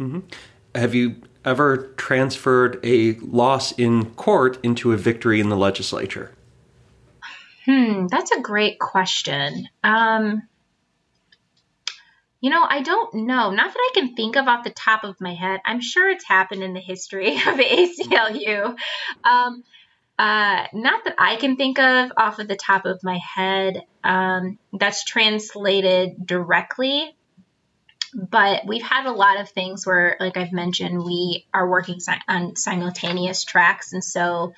Mm-hmm. 0.00 0.20
Have 0.74 0.94
you 0.94 1.16
ever 1.46 1.94
transferred 1.96 2.78
a 2.84 3.12
loss 3.20 3.72
in 3.72 4.10
court 4.14 4.58
into 4.62 4.92
a 4.92 4.96
victory 4.96 5.40
in 5.40 5.48
the 5.48 5.56
legislature? 5.56 6.32
Hmm, 7.64 8.08
that's 8.08 8.32
a 8.32 8.40
great 8.40 8.78
question. 8.78 9.68
Um, 9.82 10.42
you 12.40 12.50
know, 12.50 12.64
I 12.68 12.82
don't 12.82 13.14
know. 13.14 13.50
Not 13.50 13.72
that 13.72 13.78
I 13.78 13.90
can 13.94 14.14
think 14.14 14.36
of 14.36 14.46
off 14.46 14.64
the 14.64 14.70
top 14.70 15.04
of 15.04 15.20
my 15.20 15.34
head. 15.34 15.60
I'm 15.64 15.80
sure 15.80 16.10
it's 16.10 16.26
happened 16.26 16.62
in 16.62 16.74
the 16.74 16.80
history 16.80 17.34
of 17.36 17.56
ACLU. 17.58 18.76
Um, 19.24 19.64
uh, 20.18 20.66
not 20.72 21.04
that 21.04 21.14
I 21.18 21.36
can 21.36 21.56
think 21.56 21.78
of 21.78 22.12
off 22.16 22.38
of 22.38 22.48
the 22.48 22.56
top 22.56 22.86
of 22.86 23.00
my 23.02 23.18
head. 23.18 23.82
Um, 24.04 24.58
that's 24.72 25.04
translated 25.04 26.24
directly 26.24 27.15
but 28.16 28.66
we've 28.66 28.82
had 28.82 29.04
a 29.04 29.12
lot 29.12 29.38
of 29.38 29.50
things 29.50 29.86
where, 29.86 30.16
like 30.18 30.38
I've 30.38 30.52
mentioned, 30.52 31.04
we 31.04 31.44
are 31.52 31.68
working 31.68 32.00
si- 32.00 32.12
on 32.26 32.56
simultaneous 32.56 33.44
tracks. 33.44 33.92
And 33.92 34.02
so 34.02 34.54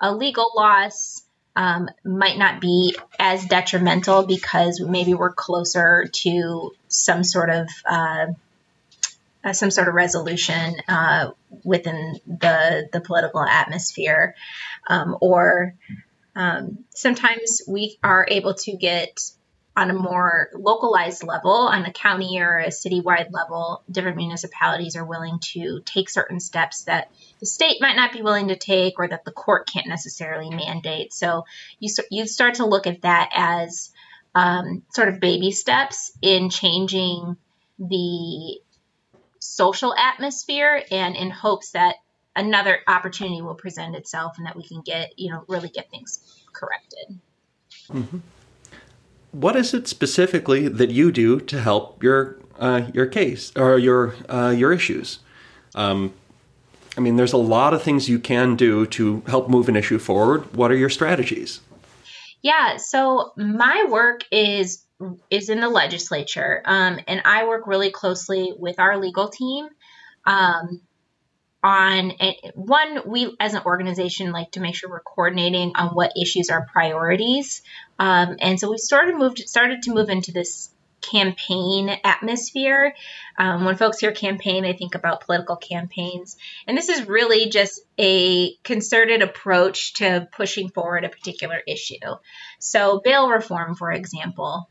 a 0.00 0.14
legal 0.14 0.50
loss 0.56 1.22
um, 1.54 1.90
might 2.02 2.38
not 2.38 2.62
be 2.62 2.96
as 3.18 3.44
detrimental 3.44 4.26
because 4.26 4.80
maybe 4.80 5.12
we're 5.12 5.34
closer 5.34 6.06
to 6.12 6.72
some 6.88 7.22
sort 7.22 7.50
of 7.50 7.68
uh, 7.84 8.26
uh, 9.44 9.52
some 9.52 9.70
sort 9.70 9.88
of 9.88 9.94
resolution 9.94 10.74
uh, 10.88 11.30
within 11.62 12.18
the 12.26 12.88
the 12.90 13.00
political 13.02 13.42
atmosphere, 13.42 14.34
um, 14.88 15.18
or 15.20 15.74
um, 16.34 16.84
sometimes 16.88 17.60
we 17.68 17.98
are 18.02 18.26
able 18.28 18.54
to 18.54 18.74
get 18.74 19.20
on 19.76 19.90
a 19.90 19.94
more 19.94 20.50
localized 20.54 21.24
level, 21.24 21.50
on 21.50 21.84
a 21.84 21.92
county 21.92 22.40
or 22.40 22.58
a 22.58 22.68
citywide 22.68 23.32
level, 23.32 23.82
different 23.90 24.16
municipalities 24.16 24.94
are 24.94 25.04
willing 25.04 25.38
to 25.40 25.82
take 25.84 26.08
certain 26.08 26.38
steps 26.38 26.84
that 26.84 27.10
the 27.40 27.46
state 27.46 27.80
might 27.80 27.96
not 27.96 28.12
be 28.12 28.22
willing 28.22 28.48
to 28.48 28.56
take 28.56 28.98
or 28.98 29.08
that 29.08 29.24
the 29.24 29.32
court 29.32 29.68
can't 29.68 29.88
necessarily 29.88 30.48
mandate. 30.48 31.12
So 31.12 31.44
you, 31.80 31.92
you 32.10 32.26
start 32.26 32.54
to 32.54 32.66
look 32.66 32.86
at 32.86 33.02
that 33.02 33.30
as 33.34 33.90
um, 34.34 34.82
sort 34.92 35.08
of 35.08 35.18
baby 35.18 35.50
steps 35.50 36.12
in 36.22 36.50
changing 36.50 37.36
the 37.80 38.60
social 39.40 39.92
atmosphere 39.94 40.84
and 40.92 41.16
in 41.16 41.30
hopes 41.30 41.72
that 41.72 41.96
another 42.36 42.78
opportunity 42.86 43.42
will 43.42 43.54
present 43.54 43.96
itself 43.96 44.38
and 44.38 44.46
that 44.46 44.56
we 44.56 44.62
can 44.62 44.82
get, 44.82 45.18
you 45.18 45.32
know, 45.32 45.44
really 45.48 45.68
get 45.68 45.90
things 45.90 46.20
corrected. 46.52 47.18
Mm-hmm 47.88 48.18
what 49.34 49.56
is 49.56 49.74
it 49.74 49.88
specifically 49.88 50.68
that 50.68 50.90
you 50.90 51.10
do 51.10 51.40
to 51.40 51.60
help 51.60 52.02
your 52.02 52.36
uh, 52.58 52.86
your 52.94 53.06
case 53.06 53.52
or 53.56 53.78
your 53.78 54.14
uh, 54.28 54.54
your 54.56 54.72
issues? 54.72 55.18
Um, 55.74 56.14
I 56.96 57.00
mean, 57.00 57.16
there's 57.16 57.32
a 57.32 57.38
lot 57.38 57.74
of 57.74 57.82
things 57.82 58.08
you 58.08 58.20
can 58.20 58.54
do 58.54 58.86
to 58.86 59.22
help 59.26 59.48
move 59.48 59.68
an 59.68 59.74
issue 59.74 59.98
forward. 59.98 60.54
What 60.54 60.70
are 60.70 60.76
your 60.76 60.88
strategies? 60.88 61.60
Yeah, 62.42 62.76
so 62.76 63.32
my 63.36 63.86
work 63.88 64.22
is 64.30 64.84
is 65.30 65.48
in 65.48 65.60
the 65.60 65.68
legislature, 65.68 66.62
um, 66.64 67.00
and 67.08 67.20
I 67.24 67.46
work 67.46 67.66
really 67.66 67.90
closely 67.90 68.54
with 68.56 68.78
our 68.78 68.98
legal 68.98 69.28
team. 69.28 69.68
Um, 70.26 70.80
on 71.64 72.12
one 72.54 73.00
we 73.06 73.34
as 73.40 73.54
an 73.54 73.62
organization 73.64 74.32
like 74.32 74.50
to 74.50 74.60
make 74.60 74.74
sure 74.74 74.90
we're 74.90 75.00
coordinating 75.00 75.72
on 75.74 75.94
what 75.94 76.12
issues 76.20 76.50
are 76.50 76.66
priorities. 76.70 77.62
Um, 77.98 78.36
and 78.40 78.60
so 78.60 78.70
we 78.70 78.76
started 78.76 79.16
moved 79.16 79.38
started 79.48 79.82
to 79.84 79.94
move 79.94 80.10
into 80.10 80.30
this 80.30 80.70
campaign 81.00 81.90
atmosphere. 82.04 82.94
Um, 83.38 83.64
when 83.64 83.76
folks 83.76 83.98
hear 83.98 84.12
campaign 84.12 84.62
they 84.62 84.74
think 84.74 84.94
about 84.94 85.24
political 85.24 85.56
campaigns. 85.56 86.36
And 86.66 86.76
this 86.76 86.90
is 86.90 87.08
really 87.08 87.48
just 87.48 87.80
a 87.98 88.56
concerted 88.56 89.22
approach 89.22 89.94
to 89.94 90.28
pushing 90.32 90.68
forward 90.68 91.04
a 91.04 91.08
particular 91.08 91.60
issue. 91.66 91.96
So 92.58 93.00
bail 93.02 93.30
reform 93.30 93.74
for 93.74 93.90
example. 93.90 94.68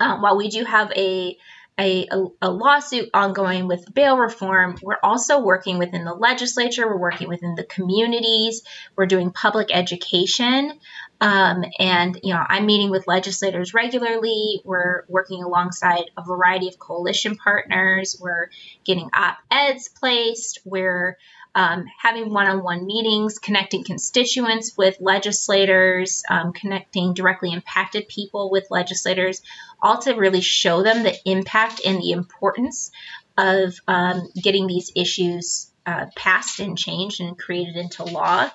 Um, 0.00 0.20
while 0.22 0.36
we 0.36 0.48
do 0.48 0.64
have 0.64 0.90
a 0.96 1.36
a, 1.78 2.08
a, 2.42 2.50
lawsuit 2.50 3.08
ongoing 3.14 3.68
with 3.68 3.92
bail 3.94 4.18
reform. 4.18 4.76
We're 4.82 4.98
also 5.02 5.40
working 5.40 5.78
within 5.78 6.04
the 6.04 6.14
legislature, 6.14 6.86
we're 6.88 6.98
working 6.98 7.28
within 7.28 7.54
the 7.54 7.64
communities, 7.64 8.62
we're 8.96 9.06
doing 9.06 9.30
public 9.30 9.68
education. 9.72 10.72
Um, 11.20 11.64
and, 11.78 12.18
you 12.22 12.32
know, 12.32 12.44
I'm 12.46 12.66
meeting 12.66 12.90
with 12.90 13.06
legislators 13.06 13.74
regularly. 13.74 14.60
We're 14.64 15.04
working 15.08 15.42
alongside 15.42 16.10
a 16.16 16.22
variety 16.22 16.68
of 16.68 16.78
coalition 16.78 17.36
partners. 17.36 18.16
We're 18.20 18.50
getting 18.84 19.10
op 19.14 19.38
eds 19.50 19.88
placed. 19.88 20.60
We're 20.64 21.16
um, 21.54 21.86
having 22.00 22.32
one 22.32 22.46
on 22.46 22.62
one 22.62 22.86
meetings, 22.86 23.38
connecting 23.38 23.84
constituents 23.84 24.76
with 24.76 24.96
legislators, 25.00 26.22
um, 26.30 26.52
connecting 26.52 27.14
directly 27.14 27.52
impacted 27.52 28.08
people 28.08 28.50
with 28.50 28.66
legislators, 28.70 29.42
all 29.82 29.98
to 30.02 30.14
really 30.14 30.40
show 30.40 30.82
them 30.82 31.02
the 31.02 31.14
impact 31.24 31.80
and 31.84 31.98
the 31.98 32.12
importance 32.12 32.90
of 33.36 33.74
um, 33.86 34.28
getting 34.40 34.66
these 34.66 34.92
issues 34.94 35.70
uh, 35.86 36.06
passed 36.16 36.60
and 36.60 36.76
changed 36.76 37.20
and 37.20 37.38
created 37.38 37.76
into 37.76 38.04
law. 38.04 38.50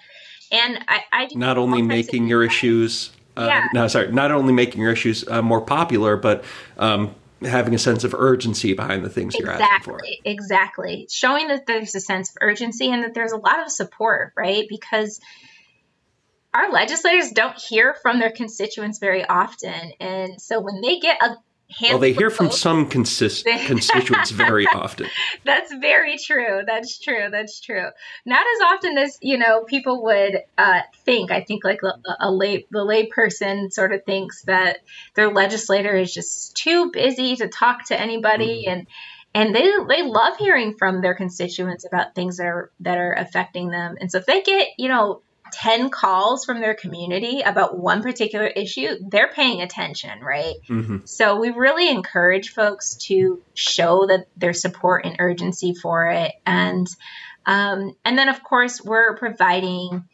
And 0.51 0.79
I, 0.87 1.03
I 1.11 1.27
not 1.33 1.57
only 1.57 1.81
making 1.81 2.27
your 2.27 2.43
issues, 2.43 3.09
uh, 3.35 3.47
yeah. 3.47 3.67
no, 3.73 3.87
sorry, 3.87 4.11
not 4.11 4.31
only 4.31 4.53
making 4.53 4.81
your 4.81 4.91
issues 4.91 5.27
uh, 5.27 5.41
more 5.41 5.61
popular, 5.61 6.15
but 6.15 6.43
um, 6.77 7.15
having 7.45 7.73
a 7.73 7.79
sense 7.79 8.03
of 8.03 8.13
urgency 8.13 8.73
behind 8.73 9.03
the 9.03 9.09
things 9.09 9.35
exactly, 9.35 9.53
you're 9.53 9.71
asking 9.71 9.93
for. 9.93 10.01
Exactly. 10.25 11.07
Showing 11.09 11.47
that 11.47 11.65
there's 11.65 11.95
a 11.95 11.99
sense 11.99 12.29
of 12.29 12.37
urgency 12.41 12.89
and 12.91 13.03
that 13.03 13.13
there's 13.13 13.31
a 13.31 13.37
lot 13.37 13.61
of 13.61 13.71
support, 13.71 14.33
right? 14.35 14.65
Because 14.67 15.19
our 16.53 16.71
legislators 16.71 17.31
don't 17.31 17.57
hear 17.57 17.95
from 18.01 18.19
their 18.19 18.31
constituents 18.31 18.99
very 18.99 19.25
often. 19.25 19.93
And 19.99 20.41
so 20.41 20.59
when 20.59 20.81
they 20.81 20.99
get 20.99 21.21
a 21.21 21.35
well, 21.81 21.99
they 21.99 22.13
hear 22.13 22.29
from 22.29 22.51
some 22.51 22.87
consist- 22.87 23.45
constituents 23.65 24.31
very 24.31 24.67
often. 24.67 25.07
That's 25.43 25.73
very 25.73 26.17
true. 26.17 26.61
That's 26.65 26.99
true. 26.99 27.29
That's 27.31 27.59
true. 27.59 27.87
Not 28.25 28.45
as 28.55 28.61
often 28.65 28.97
as 28.97 29.17
you 29.21 29.37
know 29.37 29.63
people 29.63 30.03
would 30.03 30.39
uh, 30.57 30.81
think. 31.05 31.31
I 31.31 31.41
think 31.41 31.63
like 31.63 31.81
a, 31.83 31.93
a 32.19 32.31
lay 32.31 32.65
the 32.71 32.83
lay 32.83 33.07
person 33.07 33.71
sort 33.71 33.93
of 33.93 34.03
thinks 34.05 34.43
that 34.43 34.79
their 35.15 35.31
legislator 35.31 35.95
is 35.95 36.13
just 36.13 36.55
too 36.55 36.91
busy 36.91 37.35
to 37.37 37.47
talk 37.47 37.85
to 37.87 37.99
anybody, 37.99 38.65
mm-hmm. 38.65 38.71
and 38.71 38.87
and 39.33 39.55
they 39.55 39.71
they 39.87 40.03
love 40.03 40.37
hearing 40.37 40.75
from 40.77 41.01
their 41.01 41.15
constituents 41.15 41.85
about 41.85 42.15
things 42.15 42.37
that 42.37 42.45
are 42.45 42.71
that 42.81 42.97
are 42.97 43.13
affecting 43.13 43.69
them. 43.69 43.97
And 43.99 44.11
so 44.11 44.19
if 44.19 44.25
they 44.25 44.41
get 44.41 44.67
you 44.77 44.89
know 44.89 45.21
10 45.53 45.89
calls 45.89 46.45
from 46.45 46.59
their 46.59 46.73
community 46.73 47.41
about 47.41 47.77
one 47.77 48.01
particular 48.01 48.47
issue, 48.47 48.95
they're 49.07 49.31
paying 49.31 49.61
attention, 49.61 50.19
right? 50.21 50.55
Mm-hmm. 50.67 51.05
So 51.05 51.39
we 51.39 51.51
really 51.51 51.89
encourage 51.89 52.49
folks 52.49 52.95
to 53.07 53.41
show 53.53 54.07
that 54.07 54.27
their 54.35 54.53
support 54.53 55.05
and 55.05 55.17
urgency 55.19 55.73
for 55.73 56.07
it. 56.07 56.33
And 56.45 56.87
um, 57.45 57.95
and 58.05 58.17
then 58.17 58.29
of 58.29 58.43
course 58.43 58.81
we're 58.81 59.17
providing 59.17 60.05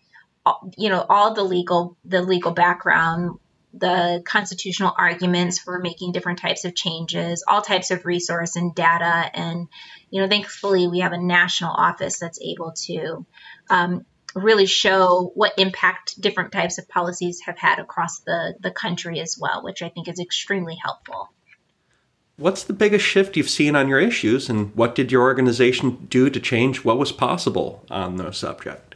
you 0.77 0.89
know 0.89 1.05
all 1.07 1.35
the 1.35 1.43
legal 1.43 1.95
the 2.05 2.21
legal 2.21 2.51
background 2.51 3.37
the 3.73 4.21
constitutional 4.25 4.93
arguments 4.97 5.59
for 5.59 5.79
making 5.79 6.11
different 6.11 6.39
types 6.39 6.65
of 6.65 6.75
changes, 6.75 7.43
all 7.47 7.61
types 7.61 7.91
of 7.91 8.05
resource 8.05 8.55
and 8.55 8.73
data. 8.73 9.29
And, 9.33 9.67
you 10.09 10.21
know, 10.21 10.27
thankfully 10.27 10.87
we 10.87 10.99
have 10.99 11.13
a 11.13 11.21
national 11.21 11.71
office 11.71 12.17
that's 12.19 12.41
able 12.41 12.73
to 12.85 13.25
um, 13.69 14.05
really 14.35 14.65
show 14.65 15.31
what 15.35 15.53
impact 15.57 16.19
different 16.21 16.51
types 16.51 16.77
of 16.77 16.87
policies 16.87 17.41
have 17.45 17.57
had 17.57 17.79
across 17.79 18.19
the, 18.19 18.55
the 18.59 18.71
country 18.71 19.19
as 19.19 19.37
well, 19.39 19.63
which 19.63 19.81
I 19.81 19.89
think 19.89 20.07
is 20.07 20.19
extremely 20.19 20.77
helpful. 20.83 21.29
What's 22.37 22.63
the 22.63 22.73
biggest 22.73 23.05
shift 23.05 23.35
you've 23.35 23.49
seen 23.49 23.75
on 23.75 23.89
your 23.89 23.99
issues, 23.99 24.49
and 24.49 24.73
what 24.75 24.95
did 24.95 25.11
your 25.11 25.23
organization 25.23 26.07
do 26.09 26.29
to 26.29 26.39
change 26.39 26.85
what 26.85 26.97
was 26.97 27.11
possible 27.11 27.83
on 27.91 28.15
the 28.15 28.31
subject? 28.31 28.95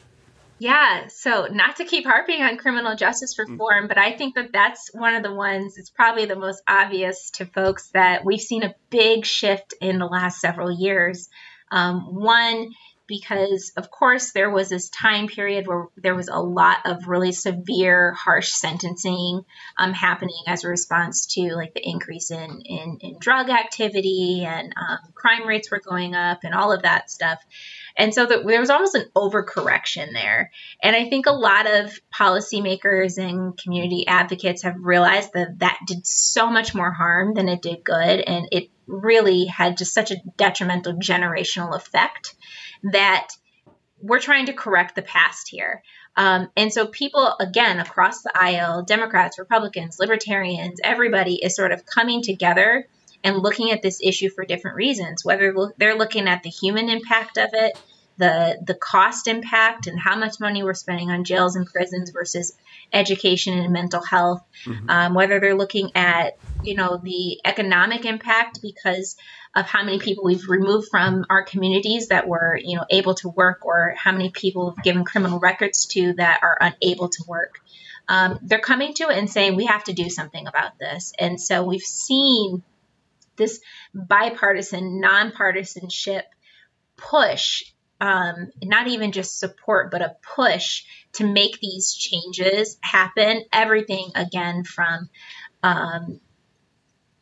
Yeah, 0.60 1.08
so 1.08 1.48
not 1.52 1.76
to 1.76 1.84
keep 1.84 2.06
harping 2.06 2.42
on 2.42 2.56
criminal 2.56 2.96
justice 2.96 3.36
mm. 3.36 3.50
reform, 3.50 3.90
but 3.90 3.98
I 3.98 4.16
think 4.16 4.36
that 4.36 4.54
that's 4.54 4.94
one 4.94 5.14
of 5.14 5.24
the 5.24 5.34
ones, 5.34 5.78
it's 5.78 5.90
probably 5.90 6.26
the 6.26 6.38
most 6.38 6.64
obvious 6.66 7.32
to 7.32 7.46
folks 7.46 7.90
that 7.90 8.24
we've 8.24 8.40
seen 8.40 8.64
a 8.64 8.76
big 8.90 9.26
shift 9.26 9.74
in 9.82 10.00
the 10.00 10.06
last 10.06 10.40
several 10.40 10.72
years. 10.72 11.28
Um, 11.70 12.16
one, 12.16 12.72
because 13.08 13.72
of 13.76 13.92
course 13.92 14.32
there 14.32 14.50
was 14.50 14.70
this 14.70 14.90
time 14.90 15.28
period 15.28 15.68
where 15.68 15.88
there 15.98 16.16
was 16.16 16.30
a 16.30 16.40
lot 16.40 16.78
of 16.86 17.08
really 17.08 17.32
severe 17.32 18.14
harsh 18.14 18.52
sentencing 18.52 19.44
um, 19.78 19.94
happening 19.94 20.44
as 20.48 20.64
a 20.64 20.70
response 20.70 21.26
to 21.26 21.54
like 21.56 21.74
the 21.74 21.88
increase 21.88 22.32
in 22.32 22.62
in, 22.62 22.98
in 23.02 23.20
drug 23.20 23.50
activity 23.50 24.46
and 24.46 24.74
um, 24.78 25.00
crime 25.14 25.48
rates 25.48 25.70
were 25.70 25.82
going 25.82 26.16
up 26.16 26.40
and 26.44 26.54
all 26.54 26.72
of 26.72 26.84
that 26.84 27.10
stuff 27.10 27.44
and 27.96 28.14
so 28.14 28.26
the, 28.26 28.44
there 28.46 28.60
was 28.60 28.70
almost 28.70 28.96
an 28.96 29.06
overcorrection 29.16 30.14
there 30.14 30.52
and 30.82 30.96
i 30.96 31.10
think 31.10 31.26
a 31.26 31.32
lot 31.32 31.68
of 31.68 31.92
policymakers 32.14 33.18
and 33.18 33.58
community 33.58 34.06
advocates 34.08 34.64
have 34.64 34.76
realized 34.80 35.32
that 35.34 35.60
that 35.60 35.80
did 35.88 36.06
so 36.06 36.50
much 36.50 36.74
more 36.74 36.92
harm 36.92 37.34
than 37.34 37.50
it 37.50 37.62
did 37.62 37.84
good 37.84 38.20
and 38.20 38.48
it 38.52 38.70
really 38.88 39.46
had 39.46 39.78
just 39.78 39.94
such 39.94 40.12
a 40.12 40.18
detrimental 40.38 40.94
generational 40.94 41.76
effect 41.76 42.36
that 42.92 43.30
we're 44.04 44.20
trying 44.20 44.48
to 44.48 44.54
correct 44.54 44.96
the 44.96 45.02
past 45.02 45.48
here. 45.48 45.82
Um, 46.16 46.50
and 46.58 46.72
so 46.72 46.86
people, 46.86 47.34
again, 47.40 47.80
across 47.80 48.22
the 48.22 48.32
aisle, 48.36 48.84
Democrats, 48.84 49.40
Republicans, 49.40 49.98
Libertarians, 49.98 50.80
everybody 50.84 51.36
is 51.36 51.56
sort 51.56 51.72
of 51.72 51.86
coming 51.86 52.22
together 52.22 52.86
and 53.24 53.38
looking 53.38 53.72
at 53.72 53.82
this 53.82 54.00
issue 54.02 54.30
for 54.30 54.46
different 54.46 54.78
reasons, 54.78 55.24
whether 55.24 55.54
they're 55.78 55.98
looking 55.98 56.28
at 56.28 56.44
the 56.44 56.50
human 56.50 56.90
impact 56.90 57.38
of 57.38 57.50
it, 57.54 57.78
the 58.18 58.60
the 58.66 58.76
cost 58.76 59.28
impact 59.28 59.88
and 59.88 60.00
how 60.00 60.16
much 60.16 60.40
money 60.40 60.64
we're 60.64 60.74
spending 60.74 61.10
on 61.10 61.24
jails 61.24 61.56
and 61.56 61.66
prisons 61.66 62.12
versus 62.12 62.56
education 62.92 63.58
and 63.58 63.74
mental 63.74 64.04
health. 64.04 64.44
Mm-hmm. 64.66 64.90
um, 64.90 65.14
whether 65.14 65.40
they're 65.40 65.56
looking 65.56 65.92
at 65.96 66.38
you 66.64 66.76
know 66.76 67.00
the 67.04 67.40
economic 67.44 68.06
impact 68.06 68.62
because 68.62 69.18
of 69.56 69.66
how 69.66 69.84
many 69.84 70.00
people 70.00 70.24
we've 70.24 70.48
removed 70.48 70.90
from 70.90 71.26
our 71.30 71.44
communities 71.44 72.10
that 72.10 72.28
were 72.28 72.60
you 72.62 72.78
know 72.78 72.86
able 72.90 73.16
to 73.16 73.30
work 73.30 73.66
or 73.66 73.96
how 73.98 74.12
many 74.12 74.30
people 74.30 74.72
have 74.72 74.84
given 74.84 75.04
criminal 75.04 75.40
records 75.40 75.88
to 75.88 76.14
that 76.14 76.40
are 76.44 76.58
unable 76.62 77.10
to 77.10 77.24
work. 77.28 77.60
Um, 78.08 78.38
they're 78.44 78.60
coming 78.60 78.94
to 78.96 79.10
it 79.10 79.18
and 79.18 79.30
saying 79.30 79.56
we 79.56 79.66
have 79.66 79.86
to 79.86 79.94
do 79.94 80.10
something 80.10 80.46
about 80.46 80.78
this. 80.78 81.14
And 81.18 81.40
so 81.40 81.64
we've 81.64 81.82
seen 81.82 82.62
this 83.36 83.62
bipartisan 83.94 85.02
nonpartisanship 85.04 86.24
push 86.96 87.64
um, 88.04 88.52
not 88.62 88.88
even 88.88 89.14
just 89.14 89.40
support, 89.40 89.90
but 89.90 90.02
a 90.02 90.18
push 90.36 90.84
to 91.14 91.26
make 91.26 91.60
these 91.62 91.94
changes 91.94 92.78
happen. 92.82 93.44
Everything, 93.54 94.12
again, 94.14 94.66
from 94.66 95.10
um, 95.62 96.20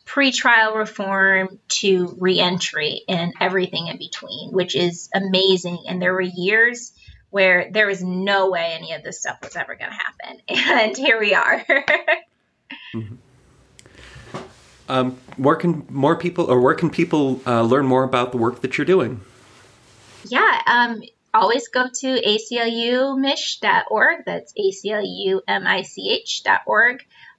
pretrial 0.08 0.76
reform 0.76 1.60
to 1.67 2.15
reentry 2.19 3.04
and 3.08 3.34
everything 3.39 3.88
in 3.88 4.00
between, 4.00 4.52
which 4.54 4.76
is 4.76 5.10
amazing. 5.13 5.84
And 5.88 6.02
there 6.02 6.13
were 6.13 6.21
years 6.21 6.93
where 7.30 7.69
there 7.71 7.86
was 7.86 8.04
no 8.04 8.50
way 8.50 8.74
any 8.74 8.93
of 8.93 9.04
this 9.04 9.19
stuff 9.19 9.38
was 9.43 9.56
ever 9.56 9.76
going 9.76 9.91
to 9.91 9.95
happen. 9.95 10.41
And 10.50 10.97
here 10.97 11.19
we 11.19 11.36
are. 11.36 11.63
mm-hmm. 12.95 13.15
Um, 14.89 15.17
where 15.38 15.56
can 15.56 15.86
more 15.89 16.15
people, 16.15 16.46
or 16.46 16.62
where 16.62 16.76
can 16.76 16.89
people 16.89 17.41
uh, 17.46 17.62
learn 17.62 17.86
more 17.86 18.04
about 18.04 18.32
the 18.32 18.38
work 18.38 18.62
that 18.62 18.78
you're 18.78 18.86
doing? 18.86 19.22
Yeah, 20.26 20.62
um, 20.67 21.02
always 21.34 21.67
go 21.70 21.88
to 21.88 22.22
aclumich.org. 22.22 24.26
That's 24.26 24.54
aclumich.org. 24.54 25.06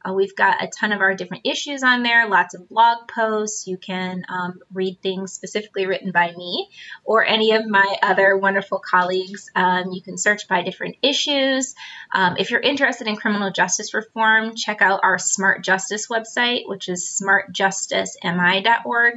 Uh, 0.05 0.13
we've 0.13 0.35
got 0.37 0.63
a 0.63 0.69
ton 0.69 0.93
of 0.93 1.01
our 1.01 1.15
different 1.15 1.47
issues 1.47 1.83
on 1.83 2.03
there, 2.03 2.29
lots 2.29 2.55
of 2.55 2.69
blog 2.69 3.09
posts. 3.09 3.67
You 3.67 3.77
can 3.77 4.25
um, 4.29 4.61
read 4.73 5.01
things 5.03 5.33
specifically 5.33 5.87
written 5.87 6.11
by 6.13 6.33
me 6.33 6.69
or 7.05 7.25
any 7.25 7.53
of 7.53 7.67
my 7.67 7.97
other 8.03 8.37
wonderful 8.37 8.79
colleagues. 8.79 9.51
Um, 9.55 9.93
you 9.93 10.03
can 10.03 10.19
search 10.19 10.49
by 10.49 10.63
different 10.63 10.97
issues. 11.03 11.75
Um, 12.15 12.37
if 12.39 12.51
you're 12.51 12.61
interested 12.61 13.07
in 13.07 13.17
criminal 13.17 13.51
justice 13.51 13.95
reform, 13.95 14.55
check 14.55 14.83
out 14.83 15.01
our 15.03 15.19
Smart 15.19 15.63
Justice 15.65 16.09
website, 16.09 16.67
which 16.67 16.89
is 16.89 17.21
smartjusticemi.org. 17.23 19.15